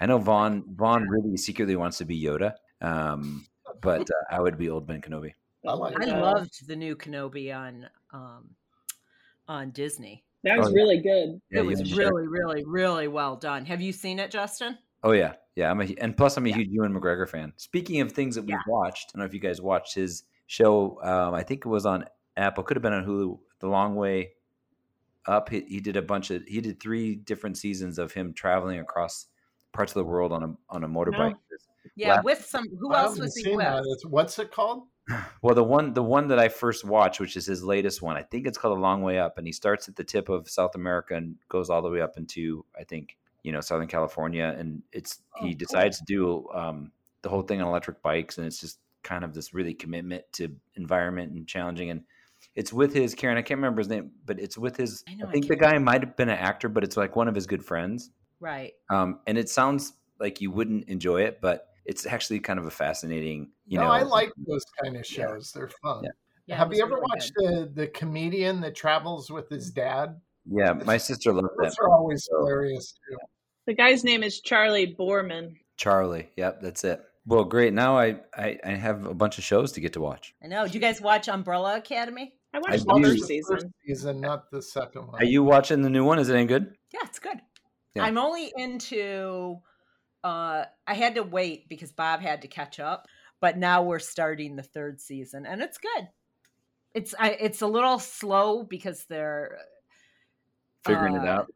I 0.00 0.06
know 0.06 0.18
Von. 0.18 0.64
Von 0.74 1.08
really 1.08 1.36
secretly 1.36 1.76
wants 1.76 1.98
to 1.98 2.04
be 2.04 2.22
Yoda, 2.22 2.54
um, 2.80 3.46
but 3.80 4.02
uh, 4.02 4.34
I 4.34 4.40
would 4.40 4.58
be 4.58 4.68
old 4.68 4.86
Ben 4.86 5.00
Kenobi. 5.00 5.32
I 5.66 5.72
like 5.72 6.00
I 6.00 6.20
loved 6.20 6.66
the 6.68 6.76
new 6.76 6.94
Kenobi 6.96 7.54
on 7.56 7.88
um, 8.12 8.50
on 9.48 9.70
Disney. 9.70 10.24
That 10.44 10.58
was 10.58 10.68
Oh, 10.68 10.70
yeah. 10.70 10.76
really 10.76 10.98
good. 11.00 11.40
Yeah, 11.50 11.60
it 11.60 11.66
was 11.66 11.80
and 11.80 11.88
Sherry. 11.88 12.04
really, 12.26 12.28
really, 12.28 12.64
really 12.64 13.08
well 13.08 13.36
done. 13.36 13.64
Have 13.66 13.80
you 13.80 13.92
seen 13.92 14.18
it, 14.18 14.30
Justin? 14.30 14.78
Oh 15.02 15.12
yeah, 15.12 15.34
yeah. 15.54 15.70
I'm 15.70 15.80
a 15.80 15.84
and 16.00 16.16
plus 16.16 16.36
I'm 16.36 16.46
a 16.46 16.52
huge 16.52 16.68
Ewan 16.68 16.92
McGregor 16.94 17.28
fan. 17.28 17.52
Speaking 17.56 18.00
of 18.00 18.12
things 18.12 18.34
that 18.36 18.42
we've 18.42 18.50
Yeah. 18.50 18.58
watched, 18.68 19.10
I 19.10 19.18
don't 19.18 19.20
know 19.20 19.26
if 19.26 19.34
you 19.34 19.40
guys 19.40 19.60
watched 19.60 19.94
his 19.94 20.24
show. 20.46 21.00
Um, 21.02 21.34
I 21.34 21.42
think 21.42 21.64
it 21.66 21.68
was 21.68 21.84
on 21.86 22.04
Apple. 22.36 22.62
Could 22.64 22.76
have 22.76 22.82
been 22.82 22.92
on 22.92 23.04
Hulu. 23.04 23.38
The 23.60 23.68
Long 23.68 23.96
Way 23.96 24.32
Up. 25.26 25.48
He, 25.48 25.60
he 25.62 25.80
did 25.80 25.96
a 25.96 26.02
bunch 26.02 26.30
of. 26.30 26.42
He 26.46 26.60
did 26.60 26.78
three 26.78 27.14
different 27.16 27.56
seasons 27.58 27.98
of 27.98 28.12
him 28.12 28.32
traveling 28.32 28.78
across 28.78 29.26
parts 29.72 29.92
of 29.92 29.96
the 29.96 30.04
world 30.04 30.32
on 30.32 30.42
a 30.42 30.54
on 30.70 30.84
a 30.84 30.88
motorbike. 30.88 31.34
Yeah, 31.96 32.14
Last- 32.16 32.24
with 32.24 32.44
some. 32.44 32.64
Who 32.78 32.92
I 32.92 33.02
else 33.04 33.18
was 33.18 33.34
he 33.36 33.50
with? 33.56 33.64
that. 33.64 33.84
What's 34.08 34.38
it 34.38 34.52
called? 34.52 34.84
Well, 35.42 35.54
the 35.54 35.62
one 35.62 35.94
the 35.94 36.02
one 36.02 36.28
that 36.28 36.38
I 36.38 36.48
first 36.48 36.84
watched, 36.84 37.20
which 37.20 37.36
is 37.36 37.46
his 37.46 37.62
latest 37.62 38.02
one, 38.02 38.16
I 38.16 38.22
think 38.22 38.46
it's 38.46 38.58
called 38.58 38.76
A 38.76 38.80
Long 38.80 39.02
Way 39.02 39.18
Up, 39.18 39.38
and 39.38 39.46
he 39.46 39.52
starts 39.52 39.88
at 39.88 39.94
the 39.96 40.02
tip 40.04 40.28
of 40.28 40.48
South 40.48 40.74
America 40.74 41.14
and 41.14 41.36
goes 41.48 41.70
all 41.70 41.82
the 41.82 41.90
way 41.90 42.00
up 42.00 42.16
into 42.16 42.64
I 42.78 42.82
think 42.84 43.16
you 43.44 43.52
know 43.52 43.60
Southern 43.60 43.86
California, 43.86 44.54
and 44.58 44.82
it's 44.92 45.20
Oh, 45.36 45.44
he 45.44 45.52
cool. 45.52 45.58
decides 45.58 45.98
to 45.98 46.04
do 46.04 46.48
um, 46.50 46.90
the 47.22 47.28
whole 47.28 47.42
thing 47.42 47.60
on 47.62 47.68
electric 47.68 48.02
bikes, 48.02 48.38
and 48.38 48.46
it's 48.46 48.60
just 48.60 48.80
kind 49.02 49.22
of 49.22 49.32
this 49.34 49.54
really 49.54 49.74
commitment 49.74 50.24
to 50.32 50.48
environment 50.74 51.32
and 51.32 51.46
challenging. 51.46 51.90
And 51.90 52.02
it's 52.56 52.72
with 52.72 52.92
his 52.92 53.14
Karen. 53.14 53.38
I 53.38 53.42
can't 53.42 53.58
remember 53.58 53.80
his 53.80 53.88
name, 53.88 54.10
but 54.24 54.40
it's 54.40 54.58
with 54.58 54.76
his. 54.76 55.04
I 55.08 55.12
I, 55.12 55.14
know, 55.14 55.28
I 55.28 55.30
think 55.30 55.46
the 55.46 55.56
guy 55.56 55.78
might 55.78 56.02
have 56.02 56.16
been 56.16 56.28
an 56.28 56.38
actor, 56.38 56.68
but 56.68 56.82
it's 56.82 56.96
like 56.96 57.14
one 57.14 57.28
of 57.28 57.34
his 57.34 57.46
good 57.46 57.64
friends. 57.64 58.10
Right. 58.40 58.72
Um, 58.90 59.20
and 59.26 59.38
it 59.38 59.48
sounds 59.48 59.92
like 60.18 60.40
you 60.40 60.50
wouldn't 60.50 60.88
enjoy 60.88 61.22
it, 61.22 61.40
but 61.40 61.68
it's 61.86 62.06
actually 62.06 62.40
kind 62.40 62.58
of 62.58 62.66
a 62.66 62.70
fascinating. 62.70 63.50
You 63.66 63.78
no, 63.78 63.84
know, 63.84 63.90
I 63.90 64.02
like 64.02 64.32
those 64.46 64.64
kind 64.82 64.96
of 64.96 65.10
Yeah. 65.10 65.26
shows. 65.26 65.52
They're 65.52 65.70
fun. 65.82 66.04
Yeah. 66.04 66.10
Yeah, 66.48 66.56
Have 66.58 66.72
you 66.72 66.80
ever 66.82 66.94
really 66.94 67.06
watched 67.10 67.34
good. 67.34 67.74
the 67.74 67.82
the 67.82 67.86
comedian 67.88 68.60
that 68.60 68.74
travels 68.76 69.30
with 69.30 69.48
his 69.48 69.70
dad? 69.70 70.20
Yeah, 70.48 70.72
my 70.84 70.96
sister 70.96 71.32
loved 71.32 71.48
Those 71.60 71.74
that. 71.74 71.82
are 71.82 71.90
always 71.90 72.24
So- 72.24 72.38
hilarious 72.38 72.92
too. 73.08 73.16
The 73.66 73.74
guy's 73.74 74.04
name 74.04 74.22
is 74.22 74.40
Charlie 74.40 74.94
Borman. 74.96 75.56
Charlie. 75.76 76.30
Yep, 76.36 76.60
that's 76.62 76.84
it. 76.84 77.02
Well, 77.26 77.42
great. 77.42 77.72
Now 77.74 77.98
I, 77.98 78.20
I 78.36 78.56
I 78.64 78.70
have 78.70 79.04
a 79.06 79.12
bunch 79.14 79.38
of 79.38 79.44
shows 79.44 79.72
to 79.72 79.80
get 79.80 79.92
to 79.94 80.00
watch. 80.00 80.34
I 80.42 80.46
know. 80.46 80.68
Do 80.68 80.74
you 80.74 80.78
guys 80.80 81.00
watch 81.00 81.28
Umbrella 81.28 81.76
Academy? 81.78 82.32
I 82.54 82.58
watched 82.60 82.84
I 82.88 82.94
the 82.94 83.00
do. 83.00 83.02
first 83.02 83.20
The 83.22 83.26
season. 83.26 83.56
first 83.56 83.66
season, 83.84 84.20
not 84.20 84.50
the 84.52 84.62
second 84.62 85.08
one. 85.08 85.20
Are 85.20 85.24
you 85.24 85.42
watching 85.42 85.82
the 85.82 85.90
new 85.90 86.04
one? 86.04 86.20
Is 86.20 86.28
it 86.28 86.34
any 86.36 86.46
good? 86.46 86.76
Yeah, 86.94 87.00
it's 87.02 87.18
good. 87.18 87.38
Yeah. 87.96 88.04
I'm 88.04 88.16
only 88.18 88.52
into 88.56 89.58
uh 90.26 90.64
I 90.86 90.94
had 90.94 91.14
to 91.14 91.22
wait 91.22 91.68
because 91.68 91.92
Bob 91.92 92.20
had 92.20 92.42
to 92.42 92.48
catch 92.48 92.80
up, 92.80 93.06
but 93.40 93.56
now 93.56 93.82
we're 93.82 93.98
starting 94.00 94.56
the 94.56 94.62
third 94.62 95.00
season 95.00 95.46
and 95.46 95.62
it's 95.62 95.78
good. 95.78 96.08
It's 96.94 97.14
I 97.18 97.30
it's 97.30 97.62
a 97.62 97.66
little 97.66 97.98
slow 97.98 98.64
because 98.64 99.04
they're 99.08 99.58
Figuring 100.84 101.16
it 101.16 101.26
uh, 101.28 101.32
out. 101.32 101.52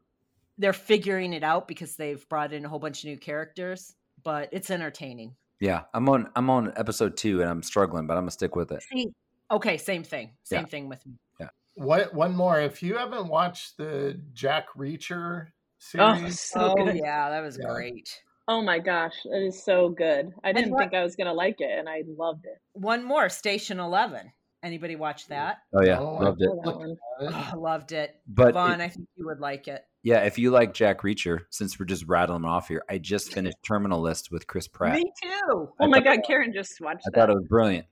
They're 0.57 0.73
figuring 0.73 1.33
it 1.33 1.43
out 1.43 1.67
because 1.67 1.95
they've 1.95 2.27
brought 2.29 2.53
in 2.53 2.65
a 2.65 2.69
whole 2.69 2.79
bunch 2.79 2.99
of 3.03 3.05
new 3.09 3.17
characters, 3.17 3.95
but 4.23 4.49
it's 4.51 4.69
entertaining. 4.69 5.35
Yeah, 5.59 5.83
I'm 5.93 6.07
on 6.09 6.29
I'm 6.35 6.49
on 6.49 6.73
episode 6.75 7.17
two 7.17 7.41
and 7.41 7.49
I'm 7.49 7.63
struggling, 7.63 8.07
but 8.07 8.15
I'm 8.17 8.23
gonna 8.23 8.31
stick 8.31 8.55
with 8.55 8.71
it. 8.71 8.83
See- 8.83 9.13
Okay, 9.51 9.77
same 9.77 10.03
thing. 10.03 10.31
Same 10.43 10.61
Yeah. 10.61 10.65
thing 10.65 10.87
with 10.87 11.05
me. 11.05 11.19
Yeah. 11.37 11.49
What 11.75 12.13
one 12.13 12.33
more? 12.35 12.61
If 12.61 12.81
you 12.81 12.95
haven't 12.97 13.27
watched 13.27 13.75
the 13.77 14.17
Jack 14.33 14.67
Reacher 14.77 15.47
Oh, 15.47 16.15
series, 16.15 16.39
so 16.39 16.75
oh 16.77 16.89
yeah, 16.89 17.29
that 17.29 17.41
was 17.41 17.57
Yeah. 17.59 17.73
great. 17.73 18.23
Oh 18.47 18.61
my 18.61 18.79
gosh, 18.79 19.15
it 19.25 19.43
is 19.43 19.63
so 19.63 19.89
good. 19.89 20.33
I 20.43 20.51
didn't 20.51 20.71
what- 20.71 20.79
think 20.79 20.93
I 20.93 21.03
was 21.03 21.15
gonna 21.15 21.33
like 21.33 21.61
it, 21.61 21.69
and 21.77 21.87
I 21.87 22.03
loved 22.17 22.45
it. 22.45 22.59
One 22.73 23.03
more, 23.03 23.29
Station 23.29 23.79
Eleven. 23.79 24.31
Anybody 24.63 24.95
watch 24.95 25.25
mm. 25.25 25.29
that? 25.29 25.59
Oh 25.73 25.83
yeah, 25.83 25.99
Oh, 25.99 26.17
I 26.17 26.23
loved 26.23 26.41
it. 26.41 26.49
Love 26.49 26.57
that 26.63 26.67
Look 26.67 26.79
one. 26.79 26.97
Oh, 27.21 27.49
I 27.53 27.55
loved 27.57 27.91
it. 27.91 28.15
But 28.27 28.53
Von, 28.53 28.81
it- 28.81 28.83
I 28.83 28.87
think 28.89 29.07
you 29.15 29.25
would 29.25 29.39
like 29.39 29.67
it. 29.67 29.85
yeah, 30.03 30.19
if 30.25 30.37
you 30.37 30.51
like 30.51 30.73
Jack 30.73 31.01
Reacher, 31.01 31.41
since 31.49 31.79
we're 31.79 31.85
just 31.85 32.05
rattling 32.07 32.45
off 32.45 32.67
here, 32.67 32.83
I 32.89 32.97
just 32.97 33.33
finished 33.33 33.57
Terminal 33.63 34.01
List 34.01 34.31
with 34.31 34.47
Chris 34.47 34.67
Pratt. 34.67 34.95
Me 34.97 35.11
too. 35.21 35.69
Oh 35.79 35.87
my 35.87 35.97
thought- 35.97 36.03
god, 36.03 36.19
Karen 36.25 36.51
just 36.53 36.79
watched 36.81 37.03
I 37.07 37.09
that. 37.11 37.19
thought 37.19 37.29
it 37.29 37.35
was 37.35 37.47
brilliant. 37.47 37.85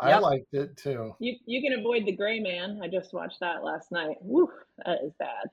I 0.00 0.10
Yep. 0.10 0.22
liked 0.22 0.54
it 0.54 0.76
too. 0.76 1.16
You 1.18 1.36
you 1.44 1.60
can 1.60 1.78
avoid 1.80 2.06
the 2.06 2.12
gray 2.12 2.38
man. 2.38 2.80
I 2.82 2.86
just 2.88 3.12
watched 3.12 3.40
that 3.40 3.64
last 3.64 3.90
night. 3.90 4.16
Woo, 4.20 4.48
that 4.86 5.00
is 5.02 5.12
bad. 5.18 5.48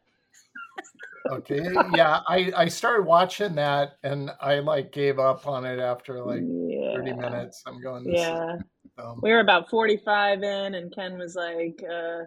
Okay, 1.31 1.67
yeah, 1.95 2.19
I 2.27 2.51
I 2.55 2.67
started 2.67 3.07
watching 3.07 3.55
that 3.55 3.97
and 4.03 4.29
I 4.39 4.59
like 4.59 4.91
gave 4.91 5.17
up 5.17 5.47
on 5.47 5.65
it 5.65 5.79
after 5.79 6.23
like 6.23 6.41
yeah. 6.43 6.93
thirty 6.93 7.13
minutes. 7.13 7.63
I'm 7.65 7.81
going. 7.81 8.05
Yeah. 8.07 8.57
dumb. 8.97 9.19
We 9.21 9.31
were 9.31 9.39
about 9.39 9.69
45 9.69 10.43
in, 10.43 10.75
and 10.75 10.93
Ken 10.93 11.17
was 11.17 11.35
like, 11.35 11.81
uh, 11.83 12.25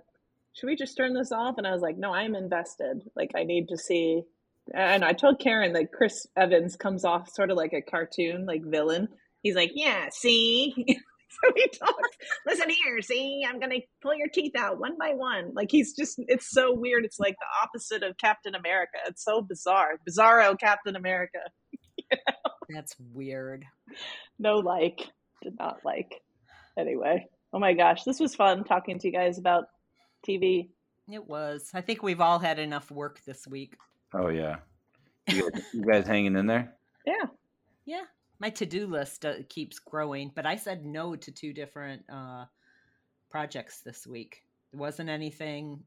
Should 0.55 0.67
we 0.67 0.77
just 0.77 0.97
turn 0.97 1.15
this 1.15 1.33
off? 1.33 1.59
And 1.59 1.67
I 1.67 1.73
was 1.73 1.83
like, 1.83 1.97
No, 1.97 2.13
I'm 2.13 2.35
invested. 2.35 3.03
Like, 3.17 3.33
I 3.37 3.45
need 3.45 3.69
to 3.69 3.77
see. 3.77 4.23
And 4.75 5.05
I 5.05 5.13
told 5.13 5.41
Karen 5.41 5.73
that 5.75 5.93
Chris 5.93 6.27
Evans 6.37 6.77
comes 6.77 7.05
off 7.05 7.31
sort 7.31 7.51
of 7.51 7.57
like 7.57 7.73
a 7.73 7.83
cartoon, 7.83 8.47
like 8.47 8.65
villain. 8.65 9.09
He's 9.43 9.55
like, 9.57 9.73
Yeah, 9.75 10.09
see? 10.11 10.75
so 11.45 11.53
he 11.55 11.69
talks, 11.69 12.17
Listen 12.47 12.71
here, 12.71 13.01
see? 13.03 13.45
I'm 13.47 13.59
going 13.59 13.71
to 13.71 13.81
pull 14.03 14.15
your 14.15 14.29
teeth 14.29 14.57
out 14.57 14.79
one 14.79 14.97
by 14.99 15.15
one. 15.15 15.53
Like, 15.55 15.71
he's 15.71 15.95
just, 15.95 16.17
it's 16.29 16.51
so 16.51 16.75
weird. 16.75 17.05
It's 17.05 17.21
like 17.21 17.37
the 17.39 17.67
opposite 17.67 18.03
of 18.03 18.17
Captain 18.17 18.55
America. 18.55 18.99
It's 19.07 19.25
so 19.25 19.43
bizarre. 19.43 19.99
Bizarro 20.09 20.59
Captain 20.59 20.97
America. 20.97 21.39
That's 22.71 22.95
weird. 23.13 23.65
No 24.39 24.57
like. 24.59 25.09
Did 25.43 25.57
not 25.59 25.85
like. 25.85 26.23
Anyway. 26.79 27.27
Oh 27.53 27.59
my 27.59 27.75
gosh. 27.75 28.05
This 28.05 28.21
was 28.21 28.35
fun 28.35 28.65
talking 28.65 28.99
to 28.99 29.07
you 29.07 29.13
guys 29.13 29.39
about 29.39 29.65
TV. 30.27 30.69
It 31.11 31.27
was. 31.27 31.71
I 31.73 31.81
think 31.81 32.03
we've 32.03 32.21
all 32.21 32.39
had 32.39 32.59
enough 32.59 32.91
work 32.91 33.21
this 33.25 33.47
week. 33.47 33.77
Oh 34.15 34.29
yeah, 34.29 34.57
you 35.29 35.51
guys, 35.51 35.63
you 35.73 35.83
guys 35.83 36.07
hanging 36.07 36.37
in 36.37 36.47
there? 36.47 36.75
Yeah. 37.07 37.25
Yeah. 37.87 38.03
My 38.41 38.51
to 38.51 38.67
do 38.67 38.87
list 38.87 39.25
uh, 39.25 39.35
keeps 39.49 39.79
growing, 39.79 40.31
but 40.35 40.47
I 40.47 40.57
said 40.57 40.85
no 40.85 41.17
to 41.17 41.33
two 41.33 41.53
different 41.53 42.05
uh, 42.13 42.45
projects 43.31 43.81
this 43.81 44.07
week. 44.07 44.43
There 44.73 44.81
wasn't 44.81 45.11
anything 45.11 45.83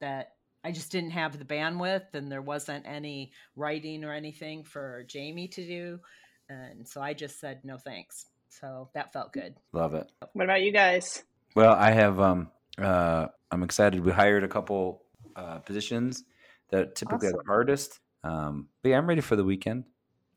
that 0.00 0.32
I 0.64 0.72
just 0.72 0.92
didn't 0.92 1.10
have 1.10 1.38
the 1.38 1.44
bandwidth, 1.44 2.14
and 2.14 2.30
there 2.30 2.42
wasn't 2.42 2.86
any 2.86 3.32
writing 3.56 4.04
or 4.04 4.12
anything 4.12 4.64
for 4.64 5.04
Jamie 5.08 5.48
to 5.48 5.66
do. 5.66 6.00
And 6.48 6.86
so 6.86 7.00
I 7.00 7.14
just 7.14 7.40
said 7.40 7.60
no 7.64 7.78
thanks. 7.78 8.26
So 8.48 8.88
that 8.94 9.12
felt 9.12 9.32
good. 9.32 9.54
Love 9.72 9.94
it. 9.94 10.10
What 10.32 10.44
about 10.44 10.62
you 10.62 10.72
guys? 10.72 11.22
Well, 11.54 11.74
I 11.74 11.90
have. 11.90 12.20
Um, 12.20 12.50
uh, 12.78 13.28
I'm 13.50 13.62
excited. 13.62 14.04
We 14.04 14.12
hired 14.12 14.44
a 14.44 14.48
couple 14.48 15.02
uh, 15.36 15.58
positions 15.58 16.24
that 16.70 16.94
typically 16.96 17.28
are 17.28 17.32
the 17.32 17.44
hardest. 17.46 18.00
Um, 18.22 18.68
but 18.82 18.90
yeah, 18.90 18.98
I'm 18.98 19.08
ready 19.08 19.20
for 19.20 19.36
the 19.36 19.44
weekend. 19.44 19.84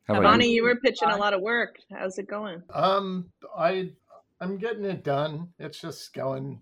How 0.08 0.16
about 0.16 0.24
Bonnie, 0.24 0.48
you? 0.48 0.56
you 0.56 0.64
were 0.64 0.76
pitching 0.76 1.10
a 1.10 1.18
lot 1.18 1.34
of 1.34 1.42
work. 1.42 1.80
How's 1.92 2.18
it 2.18 2.28
going? 2.28 2.64
Um, 2.74 3.30
I 3.58 3.92
I'm 4.40 4.58
getting 4.58 4.86
it 4.86 5.04
done. 5.04 5.50
It's 5.60 5.82
just 5.82 6.14
going. 6.14 6.62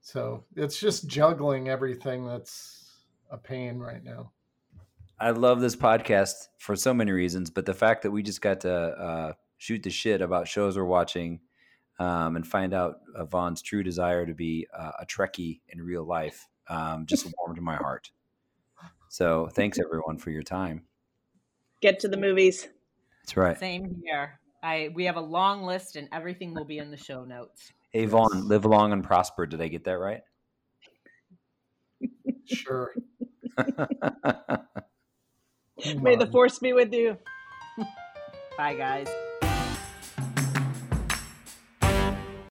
So 0.00 0.44
it's 0.56 0.80
just 0.80 1.06
juggling 1.06 1.68
everything. 1.68 2.26
That's 2.26 2.90
a 3.30 3.36
pain 3.36 3.78
right 3.78 4.02
now. 4.02 4.32
I 5.20 5.30
love 5.30 5.60
this 5.60 5.76
podcast 5.76 6.34
for 6.58 6.74
so 6.74 6.92
many 6.92 7.12
reasons, 7.12 7.48
but 7.48 7.64
the 7.64 7.74
fact 7.74 8.02
that 8.02 8.10
we 8.10 8.24
just 8.24 8.40
got 8.40 8.60
to 8.62 8.72
uh, 8.72 9.32
shoot 9.58 9.84
the 9.84 9.90
shit 9.90 10.20
about 10.20 10.48
shows 10.48 10.76
we're 10.76 10.84
watching 10.84 11.38
um, 12.00 12.34
and 12.34 12.44
find 12.44 12.74
out 12.74 12.96
uh, 13.14 13.24
Von's 13.24 13.62
true 13.62 13.84
desire 13.84 14.26
to 14.26 14.34
be 14.34 14.66
uh, 14.76 14.90
a 15.00 15.06
Trekkie 15.06 15.60
in 15.68 15.80
real 15.80 16.04
life 16.04 16.48
um, 16.68 17.06
just 17.06 17.32
warmed 17.38 17.60
my 17.62 17.76
heart. 17.76 18.10
So 19.08 19.48
thanks 19.52 19.78
everyone 19.78 20.18
for 20.18 20.30
your 20.30 20.42
time. 20.42 20.82
Get 21.82 22.00
to 22.00 22.08
the 22.08 22.16
movies. 22.16 22.68
That's 23.22 23.36
right. 23.36 23.58
Same 23.58 24.00
here. 24.04 24.38
I 24.62 24.90
we 24.94 25.04
have 25.04 25.16
a 25.16 25.20
long 25.20 25.64
list, 25.64 25.96
and 25.96 26.08
everything 26.12 26.54
will 26.54 26.64
be 26.64 26.78
in 26.78 26.90
the 26.90 26.96
show 26.96 27.24
notes. 27.24 27.72
Avon, 27.94 28.30
Von, 28.32 28.48
live 28.48 28.64
long 28.64 28.92
and 28.92 29.04
prosper. 29.04 29.44
Did 29.46 29.60
I 29.60 29.68
get 29.68 29.84
that 29.84 29.98
right? 29.98 30.22
Sure. 32.44 32.92
May 35.96 36.16
the 36.16 36.28
force 36.30 36.58
be 36.58 36.72
with 36.72 36.92
you. 36.92 37.16
Bye, 38.58 38.74
guys. 38.74 39.08